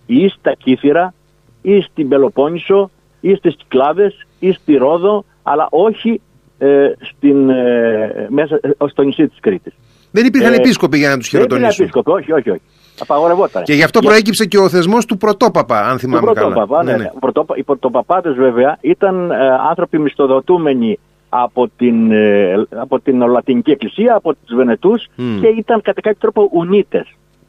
ή 0.06 0.28
στα 0.28 0.52
Κύθυρα, 0.54 1.14
ή 1.62 1.80
στην 1.80 2.08
Πελοπόννησο, 2.08 2.90
ή 3.20 3.34
στις 3.34 3.54
Κυκλάδες, 3.56 4.26
ή 4.38 4.52
στη 4.52 4.76
Ρόδο, 4.76 5.24
αλλά 5.42 5.66
όχι 5.70 6.20
ε, 6.58 6.90
στην, 7.00 7.50
ε, 7.50 8.26
μέσα, 8.28 8.58
ε, 8.62 8.70
στο 8.88 9.02
νησί 9.02 9.28
της 9.28 9.40
Κρήτης. 9.40 9.72
Δεν 10.10 10.26
υπήρχαν 10.26 10.52
Ε, 10.52 10.56
επίσκοποι 10.56 10.98
για 10.98 11.08
να 11.08 11.18
τους 11.18 11.30
Δεν 11.30 11.40
υπήρχε 11.40 11.54
χειροτονήσουν. 11.56 11.84
επίσκοπο, 11.84 12.12
όχι, 12.12 12.32
όχι, 12.32 12.50
όχι. 12.50 12.60
Απαγορευόταν. 13.00 13.62
Και 13.62 13.72
γι' 13.74 13.82
αυτό 13.82 13.98
Για- 13.98 14.08
προέκυψε 14.08 14.44
και 14.46 14.58
ο 14.58 14.68
θεσμός 14.68 15.04
του 15.06 15.16
Πρωτόπαπα, 15.16 15.86
αν 15.88 15.92
του 15.92 15.98
θυμάμαι 15.98 16.32
καλά. 16.32 16.46
πρωτόπαπα, 16.52 16.82
ναι, 16.82 16.96
ναι. 16.96 17.10
Πρωτόπα- 17.20 17.56
Οι 17.56 17.62
πρωτοπαπάδες 17.62 18.34
βέβαια 18.34 18.78
ήταν 18.80 19.30
ε, 19.30 19.36
άνθρωποι 19.68 19.98
μισθοδοτούμενοι 19.98 20.98
από 21.42 21.70
την, 21.76 22.12
ε, 22.12 22.66
από 22.76 23.00
την 23.00 23.26
Λατινική 23.26 23.70
Εκκλησία, 23.70 24.14
από 24.14 24.34
τους 24.34 24.56
Βενετούς 24.56 25.06
Μμ. 25.16 25.40
και 25.40 25.46
ήταν 25.46 25.82
κατά 25.82 26.00
κάποιο 26.00 26.18
τρόπο 26.20 26.48
ουνίτες. 26.52 27.06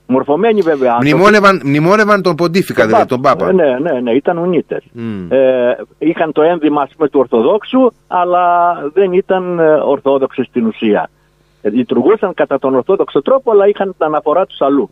Μορφωμένοι 0.09 0.61
βέβαια 0.61 0.91
άνθρωποι. 0.91 1.13
Μνημόνευαν, 1.13 1.61
μνημόνευαν 1.63 2.21
τον 2.21 2.35
Ποντίφικα, 2.35 2.79
Τον 2.79 2.87
δηλαδή 2.87 3.07
τον 3.07 3.21
Πάπα. 3.21 3.53
Ναι, 3.53 3.77
ναι, 3.79 3.99
ναι, 3.99 4.11
ήταν 4.11 4.37
ουνίτες. 4.37 4.83
Μμ. 4.91 5.31
Ε, 5.31 5.77
είχαν 5.97 6.31
το 6.31 6.41
ένδυμα 6.41 6.81
ας 6.81 6.91
πούμε, 6.95 7.09
του 7.09 7.19
Ορθοδόξου, 7.19 7.91
αλλά 8.07 8.75
δεν 8.93 9.13
ήταν 9.13 9.59
ε, 9.59 9.73
Ορθόδοξοι 9.73 10.43
στην 10.43 10.65
ουσία. 10.65 11.09
Ε, 11.61 11.69
λειτουργούσαν 11.69 12.33
κατά 12.33 12.59
τον 12.59 12.75
Ορθόδοξο 12.75 13.21
τρόπο, 13.21 13.51
αλλά 13.51 13.67
είχαν 13.67 13.95
την 13.97 14.05
αναφορά 14.05 14.45
τους 14.45 14.61
αλλού. 14.61 14.89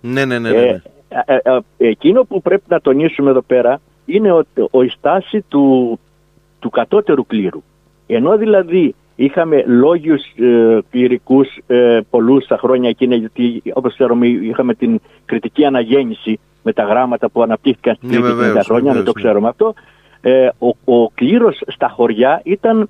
Ναι, 0.00 0.24
ναι, 0.24 0.38
ναι. 0.38 0.50
ναι, 0.50 0.56
Ε, 0.56 0.62
ναι. 0.62 0.80
ε, 1.08 1.34
ε, 1.34 1.40
ε, 1.76 1.88
εκείνο 1.88 2.22
που 2.22 2.42
πρέπει 2.42 2.64
να 2.68 2.80
τονίσουμε 2.80 3.30
εδώ 3.30 3.42
πέρα 3.42 3.80
είναι 4.04 4.32
ο, 4.32 4.44
ο, 4.70 4.82
η 4.82 4.88
στάση 4.88 5.44
του, 5.48 5.98
του 6.58 6.70
κατώτερου 6.70 7.26
κλήρου. 7.26 7.62
Ενώ 8.06 8.36
δηλαδή 8.36 8.94
είχαμε 9.16 9.64
λόγιους 9.66 10.22
ε, 10.36 10.78
κληρικούς 10.90 11.48
ε, 11.66 12.00
πολλούς 12.10 12.44
στα 12.44 12.56
χρόνια 12.56 12.88
εκείνα, 12.88 13.14
γιατί 13.14 13.62
όπως 13.72 13.92
ξέρουμε 13.92 14.26
είχαμε 14.26 14.74
την 14.74 15.00
κριτική 15.24 15.64
αναγέννηση 15.64 16.38
με 16.62 16.72
τα 16.72 16.82
γράμματα 16.82 17.28
που 17.28 17.42
αναπτύχθηκαν 17.42 17.94
στην 17.94 18.08
Ναι, 18.08 18.14
Κρήτη 18.14 18.28
εκείνα 18.28 18.42
τα 18.42 18.46
βεβαίως, 18.46 18.66
χρόνια, 18.66 18.92
δεν 18.92 19.02
βεβαίως, 19.02 19.14
το 19.14 19.18
ναι. 19.18 19.24
ξέρουμε 19.24 19.48
αυτό. 19.48 19.74
ε, 20.20 20.48
ο, 20.58 20.94
ο 20.94 21.08
κλήρος 21.10 21.62
στα 21.66 21.88
χωριά 21.88 22.40
ήταν 22.44 22.88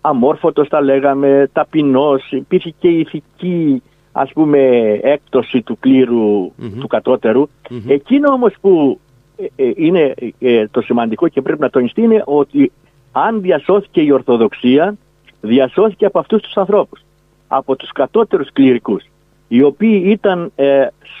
αμόρφωτος 0.00 0.68
θα 0.68 0.80
λέγαμε, 0.80 1.48
ταπεινός, 1.52 2.30
υπήρχε 2.30 2.74
και 2.78 2.88
ηθική 2.88 3.82
ας 4.12 4.32
πούμε 4.32 4.58
έκπτωση 5.02 5.62
του 5.62 5.78
κλήρου 5.80 6.52
του 6.80 6.86
κατώτερου. 6.86 7.48
Εκείνο 7.86 8.32
όμως 8.32 8.54
που 8.60 9.00
ε, 9.36 9.64
ε, 9.64 9.72
είναι 9.76 10.14
ε, 10.38 10.66
το 10.68 10.80
σημαντικό 10.80 11.28
και 11.28 11.42
πρέπει 11.42 11.60
να 11.60 11.70
τονιστεί 11.70 12.02
είναι 12.02 12.22
ότι 12.26 12.72
αν 13.12 13.40
διασώθηκε 13.40 14.00
η 14.00 14.10
Ορθοδοξία, 14.10 14.96
διασώθηκε 15.40 16.06
από 16.06 16.18
αυτούς 16.18 16.42
τους 16.42 16.56
ανθρώπους, 16.56 17.00
από 17.48 17.76
τους 17.76 17.92
κατώτερους 17.92 18.52
κληρικούς, 18.52 19.04
οι 19.48 19.62
οποίοι 19.62 20.02
ήταν 20.06 20.52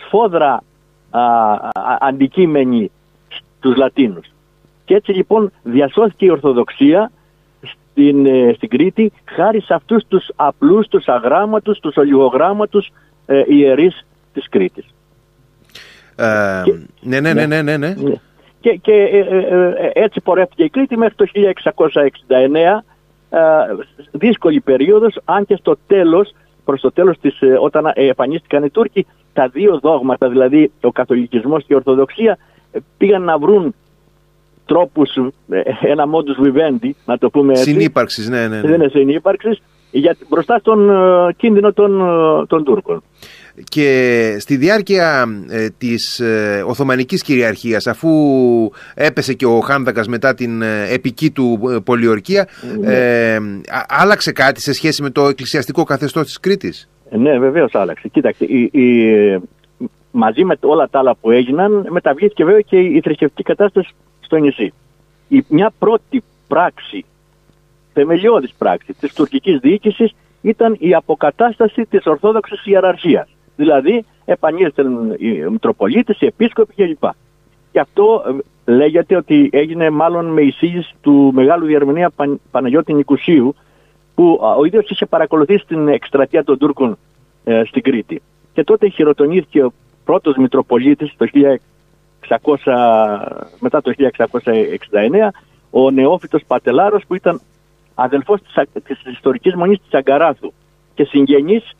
σφόδρα 0.06 0.62
α, 1.10 1.22
αντικείμενοι 2.00 2.90
στους 3.28 3.76
Λατίνους. 3.76 4.26
Και 4.84 4.94
έτσι 4.94 5.12
λοιπόν 5.12 5.52
διασώθηκε 5.62 6.24
η 6.24 6.30
Ορθοδοξία 6.30 7.10
στην, 7.60 8.26
στην 8.54 8.68
Κρήτη 8.68 9.12
χάρη 9.24 9.60
σε 9.60 9.74
αυτούς 9.74 10.04
τους 10.08 10.30
απλούς, 10.36 10.88
τους 10.88 11.06
αγράμματους, 11.06 11.78
τους 11.78 11.96
ολιγογράμματους 11.96 12.90
ε, 13.26 13.42
ιερείς 13.46 14.06
της 14.32 14.48
Κρήτης. 14.48 14.84
Ε, 16.16 16.62
ναι, 17.00 17.20
ναι, 17.20 17.32
ναι, 17.32 17.46
ναι, 17.46 17.62
ναι, 17.62 17.76
ναι. 17.76 17.94
Και, 18.60 18.74
και 18.74 18.92
ε, 18.92 19.18
ε, 19.18 19.90
έτσι 19.92 20.20
πορεύτηκε 20.20 20.64
η 20.64 20.68
Κρήτη 20.68 20.96
μέχρι 20.96 21.14
το 21.14 21.26
1669, 23.30 23.36
δύσκολη 24.12 24.60
περίοδος, 24.60 25.18
αν 25.24 25.46
και 25.46 25.56
στο 25.56 25.76
τέλος, 25.86 26.34
προς 26.64 26.80
το 26.80 26.92
τέλος 26.92 27.18
της, 27.20 27.38
όταν 27.60 27.92
επανίστηκαν 27.94 28.64
οι 28.64 28.70
Τούρκοι, 28.70 29.06
τα 29.32 29.48
δύο 29.48 29.78
δόγματα, 29.82 30.28
δηλαδή 30.28 30.72
ο 30.80 30.92
καθολικισμός 30.92 31.64
και 31.64 31.72
η 31.72 31.76
Ορθοδοξία, 31.76 32.38
πήγαν 32.96 33.22
να 33.22 33.38
βρουν 33.38 33.74
τρόπους, 34.66 35.10
ένα 35.80 36.04
modus 36.04 36.46
vivendi, 36.46 36.90
να 37.04 37.18
το 37.18 37.30
πούμε 37.30 37.52
έτσι. 37.52 37.70
Συνύπαρξης, 37.70 38.28
ναι, 38.28 38.40
ναι. 38.40 38.60
ναι. 38.60 38.60
Δεν 38.60 38.74
είναι 38.74 38.88
συνύπαρξης, 38.88 39.62
για, 39.90 40.16
μπροστά 40.28 40.58
στον 40.58 40.90
κίνδυνο 41.36 41.72
των, 41.72 41.98
των 42.48 42.64
Τούρκων 42.64 43.02
και 43.64 44.36
στη 44.38 44.56
διάρκεια 44.56 45.26
ε, 45.48 45.68
της 45.78 46.20
ε, 46.20 46.64
Οθωμανικής 46.66 47.22
κυριαρχίας 47.22 47.86
αφού 47.86 48.10
έπεσε 48.94 49.34
και 49.34 49.46
ο 49.46 49.60
Χάνδακας 49.60 50.08
μετά 50.08 50.34
την 50.34 50.62
ε, 50.62 50.92
επική 50.92 51.30
του 51.30 51.60
ε, 51.70 51.78
πολιορκία 51.84 52.48
ναι. 52.80 53.36
άλλαξε 53.88 54.32
κάτι 54.32 54.60
σε 54.60 54.72
σχέση 54.72 55.02
με 55.02 55.10
το 55.10 55.26
εκκλησιαστικό 55.26 55.84
καθεστώς 55.84 56.24
της 56.24 56.40
Κρήτης; 56.40 56.88
Ναι 57.10 57.38
βεβαίως 57.38 57.74
άλλαξε 57.74 58.08
Κοίταξε 58.08 58.44
η, 58.44 59.40
μαζί 60.10 60.44
με 60.44 60.56
όλα 60.60 60.88
τα 60.88 60.98
άλλα 60.98 61.14
που 61.20 61.30
έγιναν 61.30 61.86
μεταβλήθηκε 61.88 62.44
βέβαια 62.44 62.60
και 62.60 62.78
η 62.78 63.00
θρησκευτική 63.00 63.42
κατάσταση 63.42 63.90
στο 64.20 64.36
νησί 64.36 64.72
η, 65.28 65.44
μια 65.48 65.72
πρώτη 65.78 66.22
πράξη 66.48 67.04
θεμελιώδης 67.92 68.52
πράξη 68.58 68.94
της 69.00 69.14
τουρκικής 69.14 69.58
διοίκησης 69.58 70.14
ήταν 70.42 70.76
η 70.78 70.94
αποκατάσταση 70.94 71.86
της 71.90 72.06
Ορθόδοξης 72.06 72.66
Ιεραρχίας. 72.66 73.28
Δηλαδή 73.60 74.04
επανήλθαν 74.24 75.16
οι 75.18 75.28
Μητροπολίτες, 75.50 76.20
οι 76.20 76.26
Επίσκοποι 76.26 76.74
κλπ. 76.74 77.04
Και 77.72 77.80
αυτό 77.80 78.22
ε, 78.66 78.72
λέγεται 78.72 79.16
ότι 79.16 79.48
έγινε 79.52 79.90
μάλλον 79.90 80.26
με 80.26 80.40
εισήγηση 80.40 80.94
του 81.00 81.30
μεγάλου 81.34 81.66
διαρμηνία 81.66 82.10
Παναγιώτη 82.50 82.92
Νικουσίου 82.92 83.54
που 84.14 84.40
ο 84.58 84.64
ίδιος 84.64 84.90
είχε 84.90 85.06
παρακολουθήσει 85.06 85.64
την 85.66 85.88
εκστρατεία 85.88 86.44
των 86.44 86.58
Τούρκων 86.58 86.98
ε, 87.44 87.62
στην 87.66 87.82
Κρήτη. 87.82 88.22
Και 88.52 88.64
τότε 88.64 88.88
χειροτονήθηκε 88.88 89.64
ο 89.64 89.72
πρώτος 90.04 90.36
Μητροπολίτης 90.36 91.14
το 91.16 91.26
1600, 92.28 92.54
μετά 93.60 93.82
το 93.82 93.92
1669 93.96 95.28
ο 95.70 95.90
νεόφυτος 95.90 96.42
Πατελάρος 96.46 97.04
που 97.06 97.14
ήταν 97.14 97.40
αδελφός 97.94 98.40
της, 98.42 98.82
της 98.84 99.02
ιστορικής 99.12 99.54
μονής 99.54 99.78
της 99.80 99.94
Αγκαράθου 99.94 100.52
και 100.94 101.04
συγγενής 101.04 101.74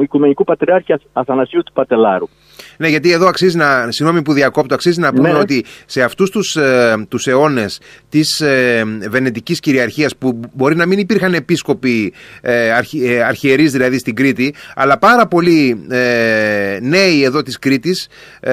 Οικουμενικού 0.00 0.44
Πατριάρχη 0.44 0.94
Αθανασίου 1.12 1.62
του 1.62 1.72
Πατελάρου. 1.72 2.28
Ναι, 2.76 2.88
γιατί 2.88 3.12
εδώ 3.12 3.26
αξίζει 3.26 3.56
να, 3.56 3.86
συγγνώμη 3.90 4.22
που 4.22 4.32
διακόπτω, 4.32 4.74
αξίζει 4.74 5.00
να 5.00 5.12
πούμε 5.12 5.32
ναι. 5.32 5.38
ότι 5.38 5.64
σε 5.86 6.02
αυτούς 6.02 6.30
τους, 6.30 6.56
ε, 6.56 7.06
τους 7.08 7.26
αιώνες 7.26 7.80
της 8.08 8.40
ε, 8.40 8.84
βενετικής 9.08 9.60
κυριαρχίας 9.60 10.16
που 10.16 10.40
μπορεί 10.52 10.76
να 10.76 10.86
μην 10.86 10.98
υπήρχαν 10.98 11.34
επίσκοποι 11.34 12.12
ε, 12.40 12.70
αρχι, 12.70 13.04
ε, 13.06 13.22
αρχιερείς 13.22 13.72
δηλαδή 13.72 13.98
στην 13.98 14.14
Κρήτη, 14.14 14.54
αλλά 14.74 14.98
πάρα 14.98 15.26
πολλοί 15.26 15.86
ε, 15.90 16.78
νέοι 16.80 17.22
εδώ 17.24 17.42
της 17.42 17.58
Κρήτης 17.58 18.08
ε, 18.40 18.52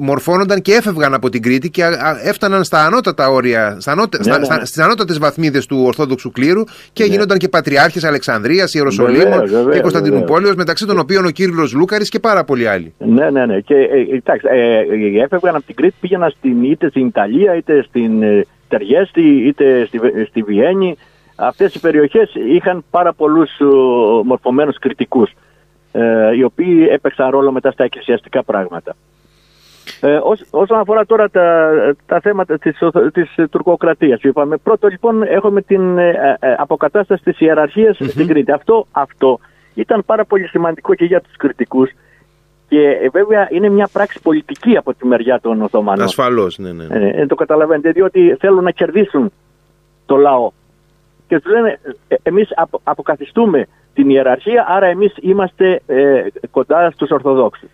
μορφώνονταν 0.00 0.62
και 0.62 0.72
έφευγαν 0.72 1.14
από 1.14 1.28
την 1.28 1.42
Κρήτη 1.42 1.70
και 1.70 1.84
έφταναν 2.22 2.64
στα 2.64 2.84
ανώτατα 2.84 3.28
όρια, 3.28 3.76
στα, 3.80 3.92
ανώτε, 3.92 4.18
ναι, 4.24 4.38
ναι. 4.38 4.64
στις 4.64 4.78
ανώτατες 4.78 5.18
βαθμίδες 5.18 5.66
του 5.66 5.82
Ορθόδοξου 5.86 6.30
κλήρου 6.30 6.62
και 6.92 7.04
ναι. 7.04 7.10
γίνονταν 7.10 7.38
και 7.38 7.48
πατριάρχες 7.48 8.04
Αλεξανδρίας, 8.04 8.74
Ιεροσολύμων 8.74 9.70
και 9.72 9.80
Κωνσταντινούπολης 9.80 10.54
μεταξύ 10.54 10.86
των 10.86 10.98
οποίων 10.98 11.24
ο 11.24 11.30
Κύριλος 11.30 11.72
Λούκαρης 11.72 12.08
και 12.08 12.18
πάρα 12.18 12.44
πολλοί 12.44 12.68
άλλοι. 12.68 12.94
Ναι, 12.98 13.30
ναι, 13.30 13.46
ναι. 13.46 13.60
Και 13.60 13.74
ε, 13.74 14.16
εντάξει, 14.16 14.46
ε, 14.50 14.78
ε, 14.78 15.22
έφευγαν 15.22 15.54
από 15.54 15.66
την 15.66 15.74
Κρήτη, 15.74 15.94
πήγαιναν 16.00 16.30
στην, 16.30 16.64
είτε 16.64 16.88
στην 16.88 17.06
Ιταλία, 17.06 17.54
είτε 17.54 17.82
στην 17.82 18.22
ε, 18.22 18.44
Τεριέστη, 18.68 19.46
είτε 19.46 19.84
στη, 19.86 20.00
στη 20.28 20.42
Βιέννη. 20.42 20.96
Αυτές 21.36 21.74
οι 21.74 21.80
περιοχές 21.80 22.34
είχαν 22.34 22.84
πάρα 22.90 23.12
πολλούς 23.12 23.50
ε, 23.60 23.64
μορφωμένους 24.24 24.78
κριτικούς, 24.78 25.30
ε, 25.92 26.34
οι 26.36 26.42
οποίοι 26.42 26.86
έπαιξαν 26.90 27.30
ρόλο 27.30 27.52
μετά 27.52 27.70
στα 27.70 27.84
εκκλησιαστικά 27.84 28.42
πράγματα. 28.42 28.96
Ε, 30.00 30.20
όσον 30.50 30.78
αφορά 30.78 31.06
τώρα 31.06 31.30
τα, 31.30 31.70
τα 32.06 32.20
θέματα 32.20 32.58
της, 32.58 32.78
της 33.12 33.34
τουρκοκρατίας, 33.50 34.22
είπαμε, 34.22 34.56
πρώτο 34.56 34.88
λοιπόν 34.88 35.22
έχουμε 35.22 35.62
την 35.62 35.98
ε, 35.98 36.36
ε, 36.40 36.54
αποκατάσταση 36.58 37.22
της 37.22 37.40
ιεραρχίας 37.40 37.96
στην 37.96 38.26
Κρήτη. 38.26 38.52
Αυτό, 38.52 38.86
αυτό 38.90 39.38
ήταν 39.74 40.02
πάρα 40.06 40.24
πολύ 40.24 40.46
σημαντικό 40.46 40.94
και 40.94 41.04
για 41.04 41.20
τους 41.20 41.36
κριτικούς, 41.36 41.90
και 42.68 42.80
ε, 42.80 43.08
βέβαια 43.08 43.48
είναι 43.50 43.68
μια 43.68 43.88
πράξη 43.92 44.20
πολιτική 44.20 44.76
από 44.76 44.94
τη 44.94 45.06
μεριά 45.06 45.40
των 45.40 45.62
Οθωμανών. 45.62 46.04
Ασφαλώς, 46.04 46.58
ναι, 46.58 46.72
ναι. 46.72 46.86
Ε, 46.90 47.20
ε, 47.20 47.26
το 47.26 47.34
καταλαβαίνετε, 47.34 47.90
διότι 47.90 48.36
θέλουν 48.40 48.64
να 48.64 48.70
κερδίσουν 48.70 49.32
το 50.06 50.16
λαό. 50.16 50.50
Και 51.28 51.40
τους 51.40 51.52
λένε, 51.52 51.80
ε, 52.08 52.14
εμείς 52.22 52.48
αποκαθιστούμε 52.82 53.66
την 53.94 54.10
ιεραρχία, 54.10 54.66
άρα 54.68 54.86
εμείς 54.86 55.14
είμαστε 55.20 55.80
ε, 55.86 56.22
κοντά 56.50 56.90
στους 56.90 57.10
Ορθοδόξους. 57.10 57.68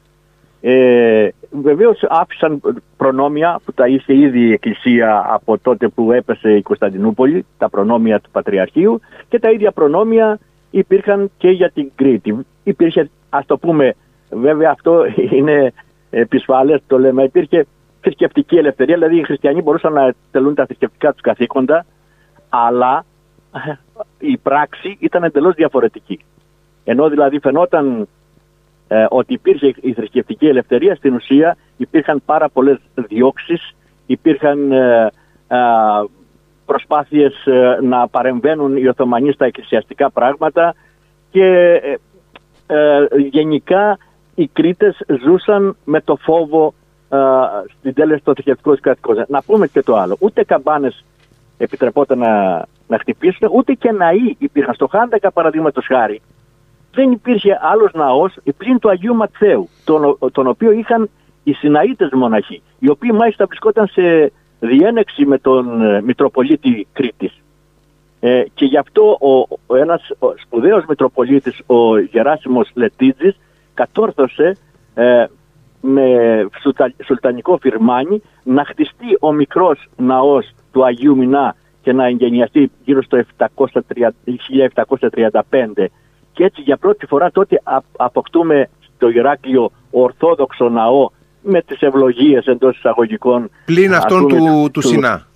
Ε, 0.60 1.28
Βεβαίως 1.62 2.04
άφησαν 2.08 2.60
προνόμια 2.96 3.60
που 3.64 3.72
τα 3.72 3.86
είχε 3.86 4.14
ήδη 4.16 4.40
η 4.40 4.52
Εκκλησία 4.52 5.24
από 5.28 5.58
τότε 5.58 5.88
που 5.88 6.12
έπεσε 6.12 6.56
η 6.56 6.62
Κωνσταντινούπολη, 6.62 7.46
τα 7.58 7.68
προνόμια 7.68 8.20
του 8.20 8.30
Πατριαρχείου 8.30 9.00
και 9.28 9.38
τα 9.38 9.50
ίδια 9.50 9.72
προνόμια 9.72 10.38
υπήρχαν 10.70 11.30
και 11.38 11.48
για 11.48 11.70
την 11.70 11.90
Κρήτη. 11.94 12.38
Υπήρχε, 12.62 13.10
ας 13.30 13.46
το 13.46 13.58
πούμε, 13.58 13.94
Βέβαια 14.32 14.70
αυτό 14.70 15.04
είναι 15.38 15.72
επισφαλέ, 16.10 16.78
το 16.86 16.98
λέμε. 16.98 17.22
Υπήρχε 17.22 17.66
θρησκευτική 18.00 18.56
ελευθερία, 18.56 18.94
δηλαδή 18.94 19.18
οι 19.18 19.22
χριστιανοί 19.22 19.62
μπορούσαν 19.62 19.92
να 19.92 20.14
τελούν 20.30 20.54
τα 20.54 20.66
θρησκευτικά 20.66 21.12
τους 21.12 21.20
καθήκοντα, 21.20 21.84
αλλά 22.48 23.04
η 24.18 24.36
πράξη 24.36 24.96
ήταν 25.00 25.24
εντελώς 25.24 25.54
διαφορετική. 25.54 26.20
Ενώ 26.84 27.08
δηλαδή 27.08 27.38
φαινόταν 27.38 28.08
ε, 28.88 29.06
ότι 29.08 29.32
υπήρχε 29.32 29.74
η 29.80 29.92
θρησκευτική 29.92 30.46
ελευθερία, 30.46 30.94
στην 30.94 31.14
ουσία 31.14 31.56
υπήρχαν 31.76 32.22
πάρα 32.24 32.48
πολλές 32.48 32.78
διώξεις, 32.94 33.74
υπήρχαν 34.06 34.72
ε, 34.72 35.10
ε, 35.48 35.58
προσπάθειες 36.66 37.34
να 37.82 38.08
παρεμβαίνουν 38.08 38.76
οι 38.76 38.86
Οθωμανοί 38.86 39.32
στα 39.32 39.44
εκκλησιαστικά 39.44 40.10
πράγματα 40.10 40.74
και 41.30 41.80
γενικά 43.30 43.98
οι 44.34 44.46
Κρήτες 44.46 44.96
ζούσαν 45.24 45.76
με 45.84 46.00
το 46.00 46.16
φόβο 46.16 46.74
α, 47.08 47.18
στην 47.78 47.94
τέλεση 47.94 48.22
των 48.24 48.34
θρησκευτικών 48.34 48.80
κρατικών. 48.80 49.24
Να 49.28 49.42
πούμε 49.42 49.66
και 49.66 49.82
το 49.82 49.96
άλλο. 49.96 50.16
Ούτε 50.20 50.44
καμπάνες 50.44 51.04
επιτρεπόταν 51.58 52.18
να, 52.18 52.64
να 52.86 52.98
χτυπήσουν, 52.98 53.48
ούτε 53.52 53.72
και 53.72 53.92
ναοί 53.92 54.36
υπήρχαν. 54.38 54.74
Στο 54.74 54.86
Χάντακα, 54.86 55.32
παραδείγματος 55.32 55.86
χάρη, 55.86 56.20
δεν 56.94 57.10
υπήρχε 57.10 57.58
άλλος 57.62 57.92
ναός 57.92 58.36
πλην 58.56 58.78
του 58.78 58.88
Αγίου 58.88 59.14
Ματθαίου, 59.14 59.68
τον, 59.84 60.18
τον 60.32 60.46
οποίο 60.46 60.70
είχαν 60.70 61.10
οι 61.44 61.54
Συναΐτες 61.62 62.08
μοναχοί, 62.12 62.62
οι 62.78 62.90
οποίοι 62.90 63.10
μάλιστα 63.14 63.46
βρισκόταν 63.46 63.86
σε 63.86 64.32
διένεξη 64.60 65.26
με 65.26 65.38
τον 65.38 65.82
ε, 65.82 66.02
Μητροπολίτη 66.02 66.86
Κρήτης. 66.92 67.40
Ε, 68.20 68.42
και 68.54 68.64
γι' 68.64 68.76
αυτό 68.76 69.18
ο, 69.20 69.58
ο 69.66 69.76
ένας 69.76 70.10
ο 70.18 70.26
σπουδαίος 70.36 70.84
Μητροπολίτης, 70.88 71.60
ο 71.66 71.98
Γεράσιμος 71.98 72.70
Λετίτζης, 72.74 73.38
κατόρθωσε 73.74 74.56
ε, 74.94 75.24
με 75.80 76.06
σουλτανικό 77.04 77.58
φυρμάνι 77.60 78.22
να 78.42 78.64
χτιστεί 78.64 79.16
ο 79.20 79.32
μικρός 79.32 79.88
ναός 79.96 80.50
του 80.72 80.84
Αγίου 80.84 81.16
Μινά 81.16 81.56
και 81.82 81.92
να 81.92 82.06
εγγενιαστεί 82.06 82.70
γύρω 82.84 83.02
στο 83.02 83.22
1735 83.38 83.50
και 86.32 86.44
έτσι 86.44 86.60
για 86.60 86.76
πρώτη 86.76 87.06
φορά 87.06 87.30
τότε 87.30 87.62
αποκτούμε 87.96 88.68
στο 88.94 89.08
Ηράκλειο 89.08 89.70
ορθόδοξο 89.90 90.68
ναό 90.68 91.10
με 91.42 91.62
τις 91.62 91.80
ευλογίες 91.80 92.46
εντός 92.46 92.76
εισαγωγικών. 92.76 93.50
Πλην 93.64 93.94
αυτών 93.94 94.28
του, 94.28 94.70
τους, 94.72 94.84
του, 94.84 94.88
Σινά 94.88 95.26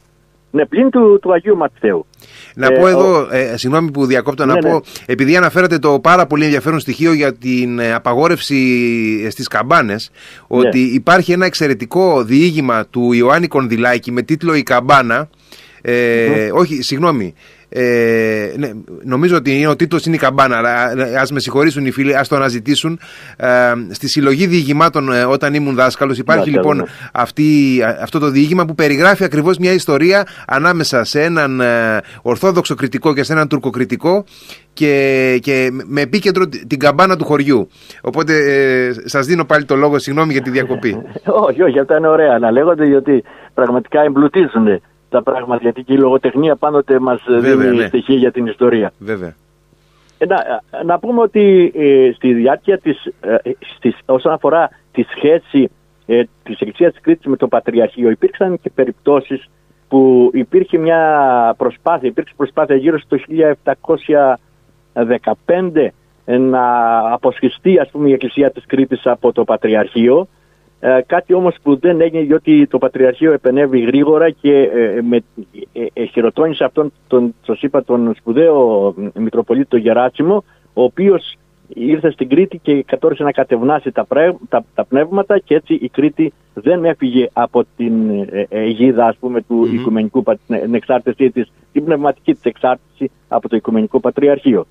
Ναι, 0.51 0.67
πλην 0.67 0.91
του, 0.91 1.19
του 1.23 1.33
Αγίου 1.33 1.57
Ματθαίου. 1.57 2.07
Να 2.55 2.73
πω 2.73 2.89
εδώ, 2.89 3.29
ε, 3.31 3.57
συγγνώμη 3.57 3.91
που 3.91 4.07
διακόπτω, 4.07 4.45
να 4.45 4.55
ναι, 4.55 4.61
πω, 4.61 4.69
ναι. 4.69 4.81
επειδή 5.07 5.37
αναφέρατε 5.37 5.79
το 5.79 6.01
πάρα 6.01 6.27
πολύ 6.27 6.45
ενδιαφέρον 6.45 6.81
στοιχείο 6.81 7.13
για 7.13 7.35
την 7.35 7.81
απαγόρευση 7.95 9.31
στις 9.31 9.49
καμπάνες, 9.49 10.11
ότι 10.47 10.79
υπάρχει 10.79 11.33
ένα 11.33 11.47
εξαιρετικό 11.47 12.23
διήγημα 12.23 12.87
του 12.87 13.13
Ιωάννη 13.13 13.47
Κονδυλάκη 13.47 14.13
με 14.13 14.23
τίτλο 14.23 14.55
«Η 14.55 14.63
καμπάνα», 14.63 15.29
ε, 15.89 16.51
Όχι, 16.53 16.83
συγγνώμη. 16.83 17.35
Ε, 17.79 18.55
ναι, 18.57 18.71
νομίζω 19.05 19.37
ότι 19.37 19.59
είναι, 19.59 19.69
ο 19.69 19.77
τίτλο 19.77 20.01
είναι 20.07 20.17
η 20.17 20.19
καμπάνα, 20.19 20.57
αλλά 20.57 20.73
ας 21.21 21.33
με 21.33 21.41
συγχωρήσουν 21.41 21.87
οι 21.87 21.91
φίλοι, 21.91 22.17
ας 22.17 22.29
το 22.29 22.37
αναζητήσουν. 22.37 22.99
Ε, 23.37 23.73
στη 23.91 24.09
συλλογή 24.09 24.47
διηγημάτων, 24.47 25.13
ε, 25.13 25.25
όταν 25.25 25.55
ήμουν 25.55 25.75
δάσκαλος, 25.75 26.19
υπάρχει 26.19 26.51
λοιπόν 26.51 26.87
αυτή, 27.13 27.45
αυτό 28.03 28.19
το 28.19 28.31
διήγημα 28.31 28.65
που 28.65 28.75
περιγράφει 28.75 29.25
ακριβώς 29.25 29.59
μια 29.59 29.73
ιστορία 29.73 30.27
ανάμεσα 30.47 31.05
σε 31.05 31.23
έναν 31.23 31.61
ε, 31.61 32.01
Ορθόδοξο 32.23 32.75
κριτικό 32.75 33.15
και 33.15 33.23
σε 33.23 33.33
έναν 33.33 33.49
Τουρκοκριτικό 33.49 34.25
και, 34.73 35.39
και 35.43 35.71
με 35.87 36.01
επίκεντρο 36.01 36.47
την 36.67 36.79
καμπάνα 36.79 37.17
του 37.17 37.25
χωριού. 37.25 37.69
Οπότε 38.01 38.33
ε, 38.33 38.93
σας 39.05 39.27
δίνω 39.27 39.45
πάλι 39.45 39.65
το 39.65 39.77
λόγο, 39.77 39.99
συγγνώμη 39.99 40.33
για 40.33 40.43
τη 40.43 40.51
διακοπή. 40.51 41.03
όχι, 41.49 41.63
όχι, 41.63 41.79
αυτά 41.79 41.97
είναι 41.97 42.09
ωραία 42.09 42.39
να 42.39 42.51
λέγονται, 42.51 42.85
γιατί 42.85 43.25
πραγματικά 43.55 44.01
εμπλουτίζουν 44.03 44.81
τα 45.09 45.23
πράγματα, 45.23 45.63
γιατί 45.63 45.83
και 45.83 45.93
η 45.93 45.99
λογοτεχνία 45.99 46.57
πάντοτε 46.57 46.99
μας 46.99 47.23
δίνει 47.41 47.77
ναι. 47.77 47.87
στοιχεία 47.87 48.17
για 48.17 48.33
την 48.33 48.47
ιστορία. 48.47 48.93
Βέβαια. 48.99 49.35
Ε, 50.19 50.27
να, 50.27 50.63
να 50.85 50.99
πούμε 50.99 51.21
ότι 51.21 51.73
ε, 51.75 52.11
στη 52.15 52.33
διάρκεια 52.33 52.79
της, 52.79 53.05
ε, 53.21 53.37
στις, 53.77 53.99
όσον 54.07 54.33
αφορά 54.33 54.71
τη 54.93 55.03
σχέση 55.03 55.71
ε, 56.07 56.23
της 56.43 56.61
Εκκλησίας 56.61 56.93
της 56.93 57.01
Κρήτης 57.01 57.27
με 57.27 57.37
το 57.37 57.49
Πατριαρχείο 57.49 58.11
υπήρξαν 58.11 58.59
και 58.61 58.71
περιπτώσεις 58.75 59.49
που 59.89 60.31
υπήρχε 60.33 60.79
μια 60.79 61.55
προσπάθεια, 61.57 62.09
υπήρξε 62.09 62.35
προσπάθεια 62.37 62.77
γύρω 62.77 62.99
στο 62.99 63.17
1715 64.93 65.89
να 66.25 66.99
αποσχιστεί 67.13 67.79
ας 67.79 67.91
πούμε 67.91 68.09
η 68.09 68.13
Εκκλησία 68.13 68.51
της 68.51 68.67
Κρήτης 68.67 69.07
από 69.07 69.33
το 69.33 69.45
Πατριαρχείο 69.45 70.29
ε, 70.81 71.01
κάτι 71.07 71.35
όμως 71.35 71.57
που 71.63 71.79
δεν 71.79 72.01
έγινε 72.01 72.23
διότι 72.23 72.67
το 72.67 72.79
Πατριαρχείο 72.79 73.33
επενεύει 73.33 73.81
γρήγορα 73.81 74.31
και 74.31 74.53
ε, 74.53 75.01
με, 75.03 75.25
ε, 75.93 76.05
χειροτώνησε 76.05 76.65
αυτόν 76.65 76.93
τον, 77.07 77.35
σας 77.47 77.63
είπα, 77.63 77.85
τον 77.85 78.15
σπουδαίο 78.19 78.95
Μητροπολίτη 79.15 79.69
τον 79.69 79.81
Γεράτσιμο, 79.81 80.45
ο 80.73 80.83
οποίος 80.83 81.37
ήρθε 81.69 82.11
στην 82.11 82.29
Κρήτη 82.29 82.59
και 82.59 82.83
κατόρθωσε 82.83 83.23
να 83.23 83.33
κατευνάσει 83.33 83.93
τα, 83.93 84.07
τα, 84.49 84.65
τα, 84.75 84.85
πνεύματα 84.85 85.39
και 85.39 85.55
έτσι 85.55 85.75
η 85.75 85.89
Κρήτη 85.89 86.33
δεν 86.55 86.85
έφυγε 86.85 87.29
από 87.33 87.65
την 87.77 87.93
αιγίδα 88.49 89.07
ας 89.07 89.17
πούμε 89.17 89.43
του 89.43 89.63
mm-hmm. 89.63 89.75
οικουμενικού 89.75 90.23
την 90.47 90.75
εξάρτησή 90.75 91.31
της, 91.31 91.53
την 91.73 91.85
πνευματική 91.85 92.33
της 92.33 92.43
εξάρτηση 92.43 93.11
από 93.29 93.49
το 93.49 93.57
Οικουμενικό 93.57 94.01
Πατριαρχείο. 94.01 94.67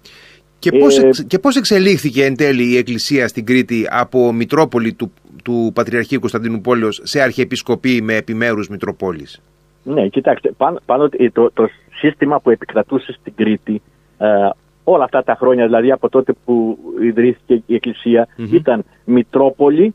Και 0.60 0.72
πώς, 0.72 0.98
ε, 0.98 1.10
και 1.28 1.40
πώς 1.40 1.56
εξελίχθηκε 1.56 2.26
εν 2.26 2.36
τέλει 2.36 2.64
η 2.64 2.78
Εκκλησία 2.78 3.28
στην 3.28 3.46
Κρήτη 3.46 3.88
από 3.90 4.34
Μητρόπολη 4.34 4.94
του, 4.94 5.14
του 5.44 5.72
Πατριαρχείου 5.74 6.20
Κωνσταντινούπολεως 6.20 7.02
σε 7.04 7.22
Αρχιεπισκοπή 7.22 8.02
με 8.02 8.16
επιμέρους 8.16 8.68
Μητροπόλεις. 8.68 9.42
Ναι, 9.84 10.08
κοιτάξτε, 10.08 10.52
πάνω, 10.58 10.80
πάνω 10.86 11.10
το, 11.32 11.52
το 11.54 11.70
σύστημα 11.94 12.40
που 12.40 12.50
επικρατούσε 12.50 13.14
στην 13.20 13.34
Κρήτη 13.36 13.82
ε, 14.18 14.50
όλα 14.84 15.04
αυτά 15.04 15.24
τα 15.24 15.36
χρόνια, 15.36 15.66
δηλαδή 15.66 15.92
από 15.92 16.10
τότε 16.10 16.34
που 16.46 16.78
ιδρύθηκε 17.02 17.62
η 17.66 17.76
εκκλησια 17.76 18.28
ήταν 18.52 18.84
Μητρόπολη, 19.06 19.94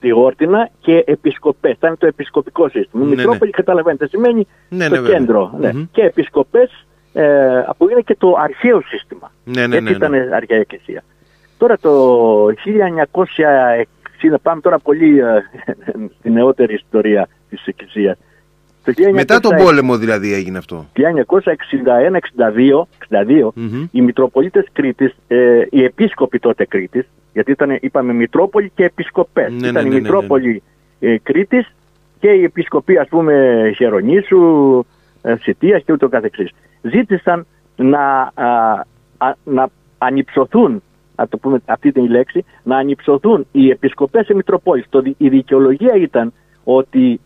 Τιγόρτινα 0.00 0.70
και 0.80 1.04
επισκοπές. 1.06 1.72
Ήταν 1.72 1.98
το 1.98 2.06
επισκοπικό 2.06 2.68
σύστημα. 2.68 3.02
Ναι, 3.02 3.08
ναι. 3.08 3.16
Μητρόπολη, 3.16 3.50
ναι. 3.50 3.56
καταλαβαίνετε, 3.56 4.06
σημαίνει 4.06 4.46
ναι, 4.68 4.88
το 4.88 5.00
ναι, 5.00 5.08
κέντρο. 5.08 5.54
Ναι. 5.58 5.72
Και 5.92 6.02
επισκοπές 6.02 6.86
ε, 7.12 7.62
που 7.76 7.90
είναι 7.90 8.00
και 8.00 8.16
το 8.18 8.34
αρχαίο 8.38 8.80
σύστημα. 8.80 9.32
Ναι, 9.44 9.66
ναι, 9.66 9.76
Έτσι 9.76 9.90
ναι, 9.90 9.96
ήταν 9.96 10.14
αρχαία 10.14 10.58
εκκλησία. 10.58 11.04
Τώρα 11.58 11.78
το 11.78 11.90
1960, 14.32 14.34
πάμε 14.42 14.60
τώρα 14.60 14.78
πολύ 14.78 15.18
ε, 15.18 15.24
στην 16.18 16.32
νεότερη 16.32 16.74
ιστορία 16.74 17.28
της 17.48 17.66
εκκλησίας. 17.66 18.18
Το 18.84 18.92
1960, 18.96 19.12
Μετά 19.12 19.40
τον 19.40 19.56
πόλεμο 19.56 19.96
δηλαδή 19.96 20.34
έγινε 20.34 20.58
αυτό. 20.58 20.86
1961-62 20.96 22.82
62, 23.08 23.48
οι 23.90 24.00
Μητροπολίτες 24.00 24.66
Κρήτης, 24.72 25.14
ε, 25.26 25.66
οι 25.70 25.84
επίσκοποι 25.84 26.38
τότε 26.38 26.66
Κρήτης, 26.66 27.06
γιατί 27.32 27.50
ήταν, 27.50 27.78
είπαμε 27.80 28.12
Μητρόπολη 28.12 28.72
και 28.74 28.84
Επισκοπές. 28.84 29.52
Ναι, 29.52 29.68
ήταν 29.68 29.82
ναι, 29.82 29.88
η 29.88 29.92
ναι, 29.92 30.00
Μητρόπολη 30.00 30.62
ε, 31.00 31.18
Κρήτης 31.22 31.74
και 32.18 32.28
η 32.28 32.42
Επισκοπή 32.42 32.98
ας 32.98 33.08
πούμε 33.08 33.72
Χερονήσου, 33.76 34.84
ε, 35.22 35.34
Σιτίας 35.40 35.82
και 35.84 35.92
ούτω 35.92 36.08
καθεξής. 36.08 36.50
Ζήτησαν 36.82 37.46
να, 37.76 38.32
α, 38.34 39.34
να 39.44 39.68
ανυψωθούν, 39.98 40.82
να 41.16 41.28
το 41.28 41.36
πούμε 41.36 41.60
αυτή 41.66 41.92
την 41.92 42.10
λέξη, 42.10 42.44
να 42.62 42.76
ανυψωθούν 42.76 43.46
οι 43.52 43.70
επισκοπές 43.70 44.26
σε 44.26 44.34
Μητροπόλεις. 44.34 44.84
Το, 44.88 45.02
η 45.16 45.28
δικαιολογία 45.28 45.94
ήταν 45.94 46.32
ότι 46.64 47.20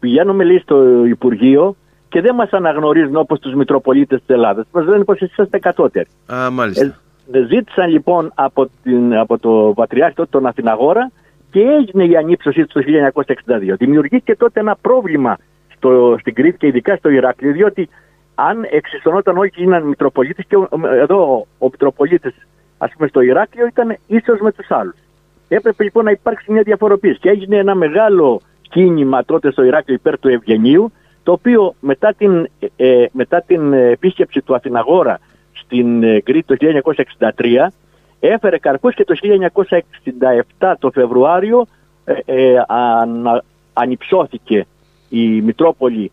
πηγαίνουμε 0.00 0.44
λέει 0.44 0.58
στο 0.58 1.04
Υπουργείο 1.06 1.76
και 2.08 2.20
δεν 2.20 2.34
μας 2.34 2.50
αναγνωρίζουν 2.50 3.16
όπως 3.16 3.38
τους 3.40 3.54
Μητροπολίτες 3.54 4.18
της 4.18 4.34
Ελλάδας. 4.34 4.66
Μας 4.72 4.86
λένε 4.86 5.04
πως 5.04 5.20
εσείς 5.20 5.38
είστε 5.38 5.58
κατώτεροι. 5.58 6.08
Α, 6.32 6.50
μάλιστα. 6.50 6.84
Ε, 7.32 7.46
ζήτησαν 7.46 7.90
λοιπόν 7.90 8.32
από, 8.34 8.70
την, 8.82 9.16
από 9.16 9.38
το 9.38 9.72
Πατριάρχη 9.74 10.22
τον 10.30 10.46
Αθηναγόρα 10.46 11.10
και 11.50 11.60
έγινε 11.60 12.04
η 12.04 12.16
ανύψωσή 12.16 12.66
του 12.66 12.82
το 12.82 13.22
1962. 13.46 13.74
Δημιουργήθηκε 13.78 14.36
τότε 14.36 14.60
ένα 14.60 14.76
πρόβλημα 14.80 15.36
στο, 15.76 16.16
στην 16.20 16.34
Κρήτη 16.34 16.58
και 16.58 16.66
ειδικά 16.66 16.96
στο 16.96 17.08
Ηράκλειο, 17.08 17.52
διότι 17.52 17.88
αν 18.34 18.66
εξισωνόταν 18.70 19.36
όλοι 19.36 19.50
και 19.50 19.62
γίναν 19.62 19.82
Μητροπολίτε, 19.82 20.42
και 20.42 20.56
εδώ 21.00 21.46
ο 21.58 21.64
Μητροπολίτης, 21.64 22.34
ας 22.84 22.92
πούμε, 22.96 23.08
στο 23.08 23.20
Ηράκλειο 23.20 23.66
ήταν 23.66 23.96
ίσο 24.06 24.36
με 24.40 24.52
τους 24.52 24.70
άλλους. 24.70 24.96
Έπρεπε 25.48 25.82
λοιπόν 25.82 26.04
να 26.04 26.10
υπάρξει 26.10 26.52
μια 26.52 26.62
διαφοροποίηση 26.62 27.18
και 27.18 27.28
έγινε 27.28 27.56
ένα 27.56 27.74
μεγάλο 27.74 28.40
κίνημα 28.60 29.24
τότε 29.24 29.50
στο 29.50 29.64
Ηράκλειο 29.64 29.96
υπέρ 29.96 30.18
του 30.18 30.28
Ευγενίου, 30.28 30.92
το 31.22 31.32
οποίο 31.32 31.74
μετά 31.80 32.14
την, 32.14 32.48
ε, 32.76 33.04
μετά 33.12 33.42
την 33.46 33.72
επίσκεψη 33.72 34.40
του 34.42 34.54
Αθηναγόρα 34.54 35.20
στην 35.52 36.02
ε, 36.02 36.20
Κρήτη 36.20 36.56
το 36.56 36.82
1963 37.36 37.66
έφερε 38.20 38.58
καρπούς 38.58 38.94
και 38.94 39.04
το 39.04 39.14
1967 40.58 40.74
το 40.78 40.90
Φεβρουάριο 40.90 41.66
ε, 42.04 42.12
ε, 42.24 42.62
ανυψώθηκε 43.72 44.66
η 45.08 45.40
Μητρόπολη 45.40 46.12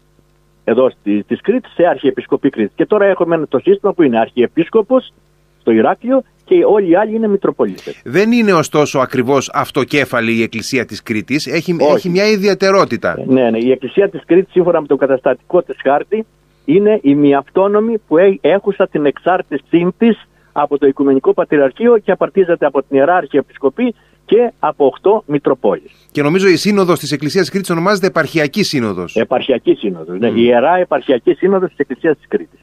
εδώ 0.64 0.90
στη, 0.90 1.24
της 1.24 1.42
Κρήτης 1.42 1.74
σε 1.74 1.86
Αρχιεπισκοπή 1.86 2.50
Κρήτης. 2.50 2.76
Και 2.76 2.86
τώρα 2.86 3.06
έχουμε 3.06 3.46
το 3.46 3.60
σύστημα 3.60 3.94
που 3.94 4.04
είναι 4.04 4.20
Αρχιεπίσκοπος 4.20 5.14
στο 5.60 5.72
Ηράκλειο 5.72 6.24
και 6.46 6.64
όλοι 6.66 6.90
οι 6.90 6.96
άλλοι 6.96 7.16
είναι 7.16 7.28
Μητροπολίτες. 7.28 8.02
Δεν 8.04 8.32
είναι 8.32 8.54
ωστόσο 8.54 9.00
ακριβώς 9.00 9.50
αυτοκέφαλη 9.54 10.34
η 10.38 10.42
Εκκλησία 10.42 10.86
της 10.86 11.04
Κρήτης, 11.04 11.48
έχει, 11.48 11.76
έχει 11.80 12.10
μια 12.10 12.26
ιδιαιτερότητα. 12.26 13.20
Ναι, 13.28 13.50
ναι, 13.50 13.58
η 13.58 13.72
Εκκλησία 13.72 14.10
της 14.10 14.22
Κρήτης 14.26 14.52
σύμφωνα 14.52 14.82
με 14.82 14.88
το 14.88 14.96
καταστατικό 14.96 15.62
της 15.62 15.76
χάρτη 15.84 16.26
είναι 16.66 17.00
η 17.02 17.16
μη 17.16 17.36
αυτόνομη 17.36 17.98
που 18.08 18.16
έχουσα 18.42 18.88
την 18.88 19.06
εξάρτησή 19.06 19.94
της 19.98 20.28
από 20.52 20.78
το 20.78 20.88
Οικουμενικό 20.88 21.34
Πατριαρχείο 21.34 21.98
και 21.98 22.12
απαρτίζεται 22.12 22.66
από 22.66 22.84
την 22.84 22.98
Ιερά 22.98 23.16
Αρχιεπισκοπή 23.16 23.96
και 24.26 24.52
από 24.60 24.94
8 25.02 25.22
Μητροπόλεις. 25.26 25.92
Και 26.12 26.22
νομίζω 26.22 26.48
η 26.48 26.56
σύνοδος 26.56 27.00
της 27.00 27.12
Εκκλησίας 27.12 27.50
Κρήτης 27.50 27.70
ονομάζεται 27.70 28.08
Επαρχιακή 28.08 28.64
Σύνοδος. 28.64 29.16
Επαρχιακή 29.16 29.74
Σύνοδος. 29.74 30.20
Ναι, 30.20 30.28
η 30.28 30.34
Ιερά 30.36 30.78
Επαρχιακή 30.78 31.34
Σύνοδος 31.34 31.70
της 31.70 31.78
Εκκλησίας 31.78 32.18
της 32.18 32.28
Κρήτης. 32.28 32.60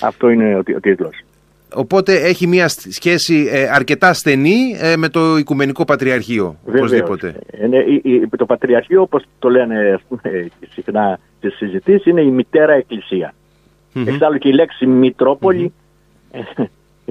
Αυτό 0.00 0.28
είναι 0.28 0.54
ο, 0.54 0.58
ο 0.76 0.80
τίτλος. 0.80 1.24
Οπότε 1.74 2.14
έχει 2.14 2.46
μια 2.46 2.68
σχέση 2.68 3.48
ε, 3.50 3.68
αρκετά 3.72 4.12
στενή 4.12 4.76
ε, 4.80 4.96
με 4.96 5.08
το 5.08 5.36
Οικουμενικό 5.36 5.84
Πατριαρχείο. 5.84 6.56
Οπωσδήποτε. 6.64 7.34
Ε, 7.50 7.66
ναι, 7.66 7.78
το 8.36 8.46
Πατριαρχείο, 8.46 9.02
όπως 9.02 9.24
το 9.38 9.48
λένε 9.48 10.00
συχνά 10.72 11.18
στις 11.38 11.56
συζητήσεις, 11.56 12.06
είναι 12.06 12.20
η 12.20 12.30
μητέρα 12.30 12.72
Εκκλησία. 12.72 13.34
Mm-hmm. 13.94 14.04
Εξάλλου 14.06 14.38
και 14.38 14.48
η 14.48 14.52
λέξη 14.52 14.86
Μητρόπολη 14.86 15.72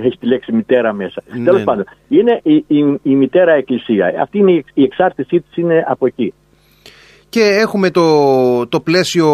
έχει 0.05 0.17
τη 0.17 0.25
λέξη 0.25 0.51
μητέρα 0.51 0.93
μέσα. 0.93 1.23
Ναι. 1.33 1.43
Τέλος 1.43 1.63
πάντων, 1.63 1.85
είναι 2.07 2.39
η, 2.43 2.55
η, 2.67 2.99
η, 3.03 3.15
μητέρα 3.15 3.53
εκκλησία. 3.53 4.13
Αυτή 4.21 4.37
είναι 4.37 4.51
η, 4.51 4.65
η 4.73 4.83
εξάρτησή 4.83 5.39
της 5.39 5.57
είναι 5.57 5.83
από 5.87 6.05
εκεί. 6.05 6.33
Και 7.29 7.41
έχουμε 7.41 7.89
το, 7.89 8.67
το 8.67 8.79
πλαίσιο 8.79 9.27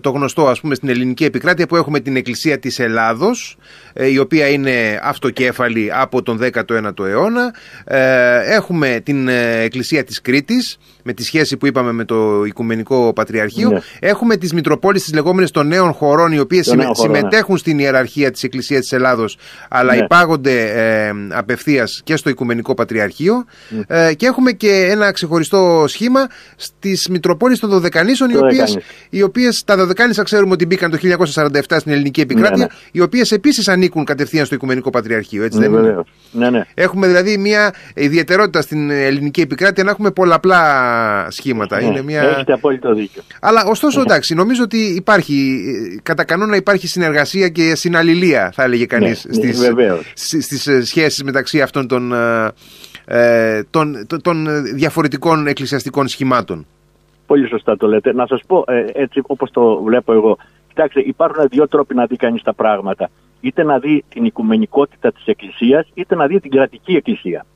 το 0.00 0.10
γνωστό 0.10 0.46
ας 0.46 0.60
πούμε 0.60 0.74
στην 0.74 0.88
ελληνική 0.88 1.24
επικράτεια 1.24 1.66
που 1.66 1.76
έχουμε 1.76 2.00
την 2.00 2.16
Εκκλησία 2.16 2.58
της 2.58 2.78
Ελλάδος 2.78 3.56
ε, 3.92 4.06
η 4.06 4.18
οποία 4.18 4.48
είναι 4.48 5.00
αυτοκέφαλη 5.02 5.90
από 5.92 6.22
τον 6.22 6.40
19ο 6.52 7.04
αιώνα. 7.06 7.54
Ε, 7.84 8.54
έχουμε 8.54 9.00
την 9.04 9.28
ε, 9.28 9.60
Εκκλησία 9.60 10.04
της 10.04 10.20
Κρήτης 10.20 10.78
με 11.06 11.12
τη 11.12 11.24
σχέση 11.24 11.56
που 11.56 11.66
είπαμε 11.66 11.92
με 11.92 12.04
το 12.04 12.44
Οικουμενικό 12.44 13.12
Πατριαρχείο. 13.12 13.70
Ναι. 13.70 13.78
Έχουμε 14.00 14.36
τις 14.36 14.52
Μητροπόλεις 14.52 15.02
τις 15.02 15.14
λεγόμενες 15.14 15.50
των 15.50 15.66
νέων 15.66 15.92
χωρών 15.92 16.32
οι 16.32 16.38
οποίες 16.38 16.66
ναι. 16.66 16.84
συμμετέχουν 16.92 17.56
στην 17.56 17.78
ιεραρχία 17.78 18.30
της 18.30 18.42
Εκκλησίας 18.42 18.80
της 18.80 18.92
Ελλάδος 18.92 19.38
αλλά 19.68 19.94
ναι. 19.94 19.98
υπάγονται 20.04 20.62
ε, 20.70 21.12
απευθείας 21.30 22.00
και 22.04 22.16
στο 22.16 22.30
Οικουμενικό 22.30 22.74
Πατριαρχείο. 22.74 23.44
Ναι. 23.68 24.12
και 24.12 24.26
έχουμε 24.26 24.52
και 24.52 24.86
ένα 24.90 25.10
ξεχωριστό 25.10 25.84
σχήμα 25.88 26.26
στις 26.56 27.08
Μητροπόλεις 27.08 27.34
Μητροπόλεις 27.36 27.58
των 27.58 27.70
Δωδεκανήσων, 27.70 28.30
οι 28.30 28.36
οποίες, 28.36 28.78
οι 29.10 29.22
οποίες, 29.22 29.64
τα 29.64 29.76
Δωδεκάνησα 29.76 30.22
ξέρουμε 30.22 30.52
ότι 30.52 30.66
μπήκαν 30.66 30.90
το 30.90 30.96
1947 30.96 31.60
στην 31.78 31.92
ελληνική 31.92 32.20
επικράτεια, 32.20 32.56
ναι, 32.56 32.62
ναι. 32.62 32.68
οι 32.92 33.00
οποίες 33.00 33.32
επίσης 33.32 33.68
ανήκουν 33.68 34.04
κατευθείαν 34.04 34.46
στο 34.46 34.54
Οικουμενικό 34.54 34.90
Πατριαρχείο, 34.90 35.44
έτσι 35.44 35.58
δεν 35.58 35.72
είναι; 35.72 36.02
Ναι, 36.30 36.50
ναι. 36.50 36.64
Έχουμε 36.74 37.06
δηλαδή 37.06 37.38
μια 37.38 37.74
ιδιαιτερότητα 37.94 38.60
στην 38.60 38.90
ελληνική 38.90 39.40
επικράτεια 39.40 39.84
να 39.84 39.90
έχουμε 39.90 40.10
πολλαπλά 40.10 40.62
σχήματα. 41.30 41.80
Ναι, 41.80 41.86
είναι 41.86 42.02
μια... 42.02 42.22
Έχετε 42.22 42.52
απόλυτο 42.52 42.94
δίκιο. 42.94 43.22
Αλλά 43.40 43.64
ωστόσο, 43.66 44.00
εντάξει, 44.00 44.34
νομίζω 44.34 44.62
ότι 44.62 44.78
υπάρχει, 44.78 45.60
κατά 46.02 46.24
κανόνα 46.24 46.56
υπάρχει 46.56 46.86
συνεργασία 46.86 47.48
και 47.48 47.74
συναλληλία, 47.74 48.50
θα 48.54 48.62
έλεγε 48.62 48.86
κανείς, 48.86 49.24
ναι, 49.24 49.32
στις, 50.14 50.42
στις 50.44 50.88
σχέσεις 50.88 51.22
μεταξύ 51.22 51.60
αυτών 51.60 51.88
των 51.88 52.12
ε, 53.08 53.62
των, 53.70 54.06
των 54.22 54.46
διαφορετικών 54.74 55.46
εκκλησιαστικών 55.46 56.08
σχημάτων. 56.08 56.66
Πολύ 57.26 57.48
σωστά 57.48 57.76
το 57.76 57.86
λέτε. 57.86 58.12
Να 58.12 58.26
σας 58.26 58.40
πω 58.46 58.64
ε, 58.66 58.84
έτσι 58.92 59.20
όπως 59.26 59.50
το 59.50 59.82
βλέπω 59.82 60.12
εγώ. 60.12 60.38
Κοιτάξτε, 60.68 61.00
υπάρχουν 61.00 61.48
δύο 61.50 61.68
τρόποι 61.68 61.94
να 61.94 62.06
δει 62.06 62.16
κανείς 62.16 62.42
τα 62.42 62.54
πράγματα. 62.54 63.10
Είτε 63.40 63.62
να 63.62 63.78
δει 63.78 64.04
την 64.08 64.24
οικουμενικότητα 64.24 65.12
της 65.12 65.26
Εκκλησίας, 65.26 65.88
είτε 65.94 66.14
να 66.14 66.26
δει 66.26 66.40
την 66.40 66.50
κρατική 66.50 66.92
Εκκλησία. 66.92 67.46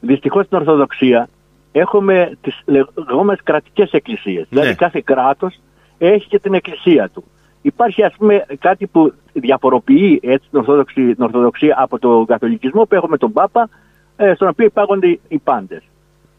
Δυστυχώς 0.00 0.46
στην 0.46 0.58
Ορθοδοξία 0.58 1.28
έχουμε 1.72 2.32
τις 2.40 2.62
λεγόμενες 2.64 3.42
κρατικές 3.42 3.90
εκκλησίες. 3.90 4.46
Ναι. 4.48 4.60
Δηλαδή 4.60 4.74
κάθε 4.74 5.00
κράτος 5.04 5.60
έχει 5.98 6.28
και 6.28 6.38
την 6.38 6.54
εκκλησία 6.54 7.08
του. 7.08 7.24
Υπάρχει 7.62 8.04
ας 8.04 8.14
πούμε 8.18 8.46
κάτι 8.58 8.86
που 8.86 9.12
διαφοροποιεί 9.32 10.20
έτσι, 10.22 10.48
την, 10.50 10.58
Ορθοδοξία, 10.58 11.14
την 11.14 11.24
Ορθοδοξία 11.24 11.74
από 11.78 11.98
τον 11.98 12.26
Καθολικισμό 12.26 12.84
που 12.84 12.94
έχουμε 12.94 13.16
τον 13.16 13.32
Πάπα 13.32 13.68
ε, 14.16 14.34
στον 14.34 14.48
οποίο 14.48 14.64
υπάγονται 14.64 15.18
οι 15.28 15.38
πάντες. 15.38 15.82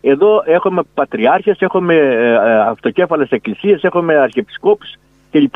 Εδώ 0.02 0.44
έχουμε 0.46 0.82
πατριάρχες, 0.94 1.58
έχουμε 1.60 1.96
ε, 1.96 2.32
ε, 2.32 2.60
αυτοκέφαλες 2.60 3.30
εκκλησίες, 3.30 3.84
έχουμε 3.84 4.16
αρχιεπισκόπους 4.16 4.96
κλπ. 5.32 5.56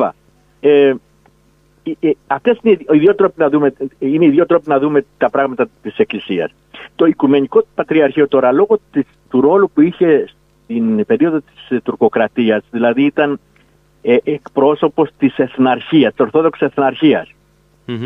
Ε, 0.59 0.93
αυτές 2.27 2.59
είναι 2.61 2.77
οι, 2.91 2.97
δύο 2.97 3.15
τρόποι 3.15 3.33
να 3.37 3.49
δούμε, 3.49 3.73
είναι 3.99 4.25
οι 4.25 4.29
δύο 4.29 4.45
τρόποι 4.45 4.69
να 4.69 4.79
δούμε 4.79 5.05
τα 5.17 5.29
πράγματα 5.29 5.67
της 5.81 5.97
Εκκλησίας. 5.97 6.51
Το 6.95 7.05
Οικουμενικό 7.05 7.65
Πατριαρχείο 7.75 8.27
τώρα 8.27 8.51
λόγω 8.51 8.79
της, 8.91 9.05
του 9.29 9.41
ρόλου 9.41 9.71
που 9.73 9.81
είχε 9.81 10.27
στην 10.63 11.05
περίοδο 11.05 11.39
της 11.39 11.81
τουρκοκρατίας, 11.83 12.63
δηλαδή 12.71 13.03
ήταν 13.03 13.39
ε, 14.01 14.17
εκπρόσωπος 14.23 15.09
της 15.17 15.37
εθναρχίας, 15.37 16.11
της 16.11 16.19
Ορθόδοξης 16.19 16.67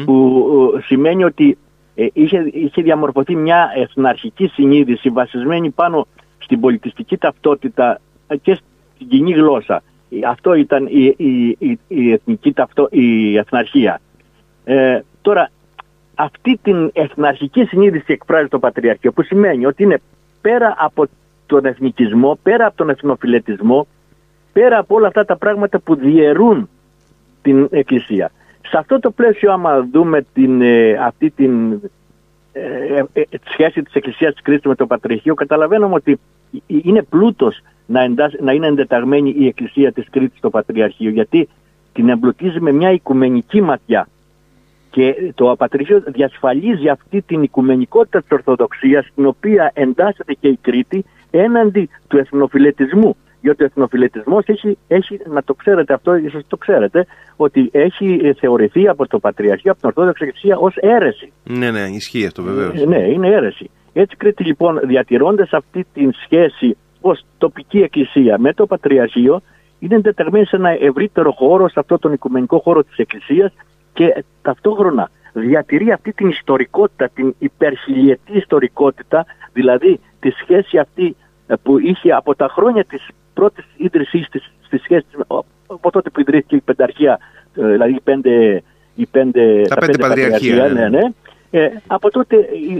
που 0.06 0.82
σημαίνει 0.86 1.24
ότι 1.24 1.58
ε, 1.96 2.08
είχε, 2.14 2.50
είχε 2.54 2.82
διαμορφωθεί 2.82 3.36
μια 3.36 3.72
εθναρχική 3.76 4.48
συνείδηση 4.48 5.10
βασισμένη 5.10 5.70
πάνω 5.70 6.08
στην 6.38 6.60
πολιτιστική 6.60 7.18
ταυτότητα 7.18 8.00
και 8.42 8.60
στην 8.96 9.08
κοινή 9.08 9.32
γλώσσα. 9.32 9.84
Αυτό 10.28 10.54
ήταν 10.54 10.86
η, 10.86 11.16
η, 11.18 11.80
η, 11.88 12.12
εθνική 12.12 12.54
ταυτό, 12.54 12.88
η 12.92 13.38
εθναρχία. 13.38 14.02
Ε, 14.64 15.00
τώρα, 15.22 15.50
αυτή 16.16 16.60
την 16.64 16.90
εθναρχική 16.94 17.64
συνείδηση 17.64 18.14
εκφράζει 18.14 18.48
το 18.48 18.60
Πατριαρχείο, 18.60 19.12
που 19.12 19.24
σημαίνει 19.24 19.66
ότι 19.66 19.84
είναι 19.84 20.02
πέρα 20.42 20.76
από 20.78 21.06
τον 21.46 21.66
εθνικισμό, 21.66 22.40
πέρα 22.44 22.66
από 22.66 22.78
τον 22.78 22.90
εθνοφιλετισμό, 22.90 23.88
πέρα 24.54 24.78
από 24.78 24.96
όλα 24.96 25.08
αυτά 25.08 25.26
τα 25.26 25.38
πράγματα 25.38 25.80
που 25.80 25.96
διαιρούν 25.96 26.70
την 27.42 27.68
Εκκλησία. 27.72 28.32
Σε 28.62 28.78
αυτό 28.78 29.00
το 29.00 29.12
πλαίσιο 29.12 29.52
άμα 29.52 29.88
δούμε 29.92 30.26
την, 30.34 30.62
ε, 30.62 30.94
αυτή 30.94 31.30
την 31.30 31.72
ε, 32.52 33.04
ε, 33.14 33.24
σχέση 33.52 33.84
της 33.84 33.94
Εκκλησίας 33.94 34.34
της 34.34 34.42
Κρίστου 34.42 34.70
με 34.70 34.76
το 34.76 34.86
Πατριαρχείο 34.86 35.34
καταλαβαίνουμε 35.34 35.96
ότι 35.96 36.20
είναι 36.68 37.02
πλούτος 37.02 37.62
να, 37.86 38.08
να 38.40 38.52
είναι 38.52 38.68
εντεταγμένη 38.68 39.36
η 39.38 39.48
Εκκλησία 39.48 39.92
της 39.92 40.10
Κρήτης 40.10 40.38
στο 40.38 40.50
Πατριαρχείο 40.50 41.10
γιατί 41.10 41.50
την 41.94 42.10
εμπλουτίζει 42.10 42.60
με 42.60 42.72
μια 42.72 42.92
οικουμενική 42.92 43.62
ματιά 43.62 44.08
και 44.90 45.32
το 45.36 45.56
Πατριαρχείο 45.58 46.04
διασφαλίζει 46.08 46.90
αυτή 46.90 47.22
την 47.22 47.44
οικουμενικότητα 47.44 48.22
της 48.22 48.32
Ορθοδοξίας 48.32 49.06
στην 49.06 49.26
οποία 49.26 49.72
εντάσσεται 49.74 50.34
και 50.34 50.48
η 50.48 50.58
Κρήτη 50.62 51.06
έναντι 51.32 51.90
του 52.08 52.18
εθνοφιλετισμού 52.18 53.16
γιατί 53.42 53.64
ο 53.64 53.66
εθνοφιλετισμός 53.66 54.44
έχει, 54.46 54.78
έχει, 54.88 55.20
να 55.26 55.44
το 55.44 55.54
ξέρετε 55.54 55.94
αυτό, 55.94 56.16
ίσως 56.16 56.44
το 56.48 56.58
ξέρετε, 56.58 57.06
ότι 57.36 57.70
έχει 57.72 58.34
θεωρηθεί 58.40 58.88
από 58.88 59.08
το 59.08 59.20
Πατριαρχείο, 59.20 59.72
από 59.72 59.80
την 59.80 59.90
Ορθόδοξη 59.90 60.24
Εκκλησία 60.24 60.58
ως 60.58 60.76
αίρεση. 60.76 61.32
Ναι, 61.44 61.72
ναι, 61.72 61.80
ισχύει 61.80 62.26
αυτό 62.26 62.44
βεβαίως. 62.44 62.82
Ε, 62.82 62.86
ναι, 62.86 62.98
είναι 62.98 63.28
αίρεση. 63.28 63.70
Έτσι 63.94 64.16
Κρήτη 64.16 64.44
λοιπόν 64.44 64.80
διατηρώντας 64.84 65.50
αυτή 65.52 65.86
τη 65.94 66.10
σχέση 66.24 66.78
ως 67.02 67.26
τοπική 67.38 67.82
εκκλησία 67.82 68.38
με 68.38 68.54
το 68.54 68.66
Πατριαρχείο, 68.66 69.42
είναι 69.80 69.96
εντεταγμένη 69.96 70.46
σε 70.46 70.56
ένα 70.56 70.70
ευρύτερο 70.70 71.32
χώρο, 71.32 71.70
σε 71.70 71.80
αυτό 71.80 72.00
τον 72.00 72.14
οικουμενικό 72.14 72.60
χώρο 72.60 72.84
της 72.84 72.98
Εκκλησίας 72.98 73.54
και 73.94 74.24
ταυτόχρονα 74.42 75.10
διατηρεί 75.34 75.92
αυτή 75.92 76.14
την 76.14 76.30
ιστορικότητα, 76.30 77.10
την 77.14 77.36
υπερχιλιετή 77.40 78.38
ιστορικότητα, 78.38 79.26
δηλαδή 79.54 80.00
τη 80.20 80.30
σχέση 80.30 80.78
αυτή 80.78 81.16
ε, 81.48 81.54
που 81.64 81.80
είχε 81.80 82.12
από 82.12 82.36
τα 82.36 82.48
χρόνια 82.48 82.84
της 82.84 83.08
πρώτης 83.34 83.66
ίδρυσής 83.78 84.30
της 84.30 84.52
στη 84.62 84.78
σχέσης 84.78 85.10
από 85.68 85.92
τότε 85.92 86.10
που 86.10 86.20
ιδρύθηκε 86.20 86.56
η 86.56 86.62
πενταρχία, 86.62 87.20
ε, 87.56 87.68
δηλαδή 87.68 87.94
οι 87.94 88.02
πέντε, 88.04 88.64
οι 88.96 89.06
πέντε, 89.06 89.62
τα, 89.68 89.76
τα 89.76 89.86
πέντε, 89.86 89.98
πατριαρχία. 89.98 90.56
Ναι, 90.56 90.68
ναι. 90.68 90.90
ναι. 90.90 91.02
Ε, 91.52 91.70
από 91.88 92.10
τότε 92.10 92.36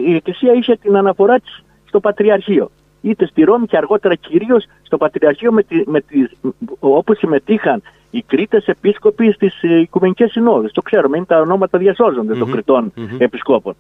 η, 0.06 0.16
Εκκλησία 0.16 0.54
είχε 0.54 0.76
την 0.76 0.96
αναφορά 0.96 1.40
της 1.40 1.64
στο 1.88 2.00
Πατριαρχείο. 2.00 2.72
Είτε 3.02 3.26
στη 3.26 3.44
Ρώμη 3.44 3.66
και 3.66 3.78
αργότερα 3.78 4.16
κυρίως 4.16 4.66
στο 4.82 4.98
Πατριαρχείο 4.98 5.52
με 5.52 5.64
τη, 5.64 5.84
με 5.86 6.02
τις, 6.02 6.32
όπου 6.80 7.16
συμμετείχαν 7.16 7.82
οι 8.10 8.22
Κρήτες 8.28 8.66
επίσκοποι 8.66 9.32
στις 9.32 9.64
ε, 9.64 9.80
Οικουμενικές 9.80 10.32
Συνόδους. 10.32 10.72
Το 10.72 10.82
ξέρουμε, 10.82 11.18
είναι 11.18 11.26
τα 11.26 11.40
ονόματα 11.40 11.78
διασώζονται 11.78 12.36
των 12.36 12.52
Κρητών 12.52 12.94
mm-hmm. 12.96 13.16
επισκόπων. 13.18 13.76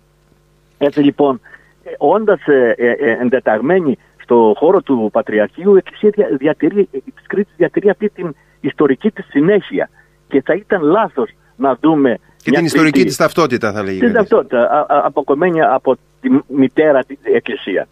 Έτσι 0.78 1.00
λοιπόν, 1.00 1.40
ε, 1.84 1.90
όντας 1.98 2.48
ε, 2.48 2.74
ε, 2.78 3.18
εντεταγμένοι 3.22 3.98
στο 4.24 4.54
χώρο 4.58 4.82
του 4.82 5.10
Πατριαρχείου 5.12 5.76
η 5.76 5.78
Εκκλησία 5.78 6.28
διατηρεί, 6.38 6.90
της 6.92 7.28
Κρήτης 7.28 7.54
διατηρεί 7.58 7.90
αυτή 7.90 8.10
την 8.10 8.36
ιστορική 8.62 9.12
της 9.12 9.26
συνέχεια 9.30 9.90
και 10.28 10.42
θα 10.42 10.54
ήταν 10.54 10.82
λάθος 10.82 11.30
να 11.56 11.78
δούμε 11.82 12.18
και 12.44 12.52
την 12.52 12.66
ιστορική 12.66 13.04
της 13.04 13.16
ταυτότητα 13.16 13.72
θα 13.72 13.84
λέγει. 13.84 14.00
Την 14.00 14.14
ταυτότητα, 14.14 14.86
αποκομμένη 14.88 15.62
από 15.62 15.96
τη 16.22 16.30
μητέρα 16.48 17.04
της 17.04 17.18
Εκκλησίας. 17.24 17.88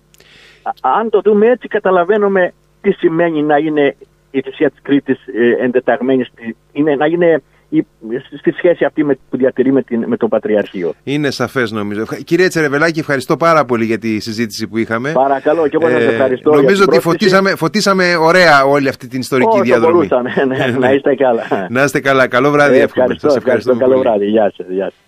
Αν 0.79 1.09
το 1.09 1.21
δούμε 1.23 1.47
έτσι 1.47 1.67
καταλαβαίνουμε 1.67 2.53
τι 2.81 2.91
σημαίνει 2.91 3.41
να 3.41 3.57
είναι 3.57 3.95
η 4.31 4.37
Εκκλησία 4.37 4.69
της 4.69 4.79
Κρήτης 4.81 5.17
ε, 5.27 5.63
εντεταγμένη, 5.63 6.25
είναι, 6.71 6.95
να 6.95 7.05
είναι 7.05 7.41
στη 8.37 8.51
σχέση 8.51 8.85
αυτή 8.85 9.03
με, 9.03 9.17
που 9.29 9.37
διατηρεί 9.37 9.71
με, 9.71 9.81
την, 9.81 10.03
με 10.07 10.17
το 10.17 10.27
Πατριαρχείο. 10.27 10.93
Είναι 11.03 11.31
σαφές 11.31 11.71
νομίζω. 11.71 12.05
Κύριε 12.23 12.47
Τσερεβελάκη, 12.47 12.99
ευχαριστώ 12.99 13.37
πάρα 13.37 13.65
πολύ 13.65 13.85
για 13.85 13.97
τη 13.97 14.19
συζήτηση 14.19 14.67
που 14.67 14.77
είχαμε. 14.77 15.11
Παρακαλώ, 15.11 15.67
και 15.67 15.77
εγώ 15.81 15.87
ε, 15.87 15.91
σα 15.91 16.11
ευχαριστώ. 16.11 16.53
Νομίζω 16.53 16.83
ότι 16.83 16.99
φωτίσαμε, 16.99 17.55
φωτίσαμε 17.55 18.15
ωραία 18.15 18.63
όλη 18.65 18.87
αυτή 18.87 19.07
την 19.07 19.19
ιστορική 19.19 19.49
Όσο 19.49 19.63
διαδρομή. 19.63 19.93
Μπορούσαμε, 19.93 20.33
ναι, 20.47 20.65
ναι, 20.65 20.77
να 20.77 20.91
είστε 20.91 21.15
καλά. 21.15 21.67
να 21.69 21.83
είστε 21.83 21.99
καλά. 21.99 22.27
Καλό 22.27 22.51
βράδυ, 22.51 22.77
ε, 22.77 22.81
ευχαριστώ, 22.81 23.27
ευχαριστώ, 23.27 23.71
ευχαριστώ, 23.71 23.75
Καλό 23.75 23.99
βράδυ. 23.99 24.25
Γεια 24.25 24.53
σας. 24.55 24.65
Γεια 24.69 24.85
σας. 24.85 24.99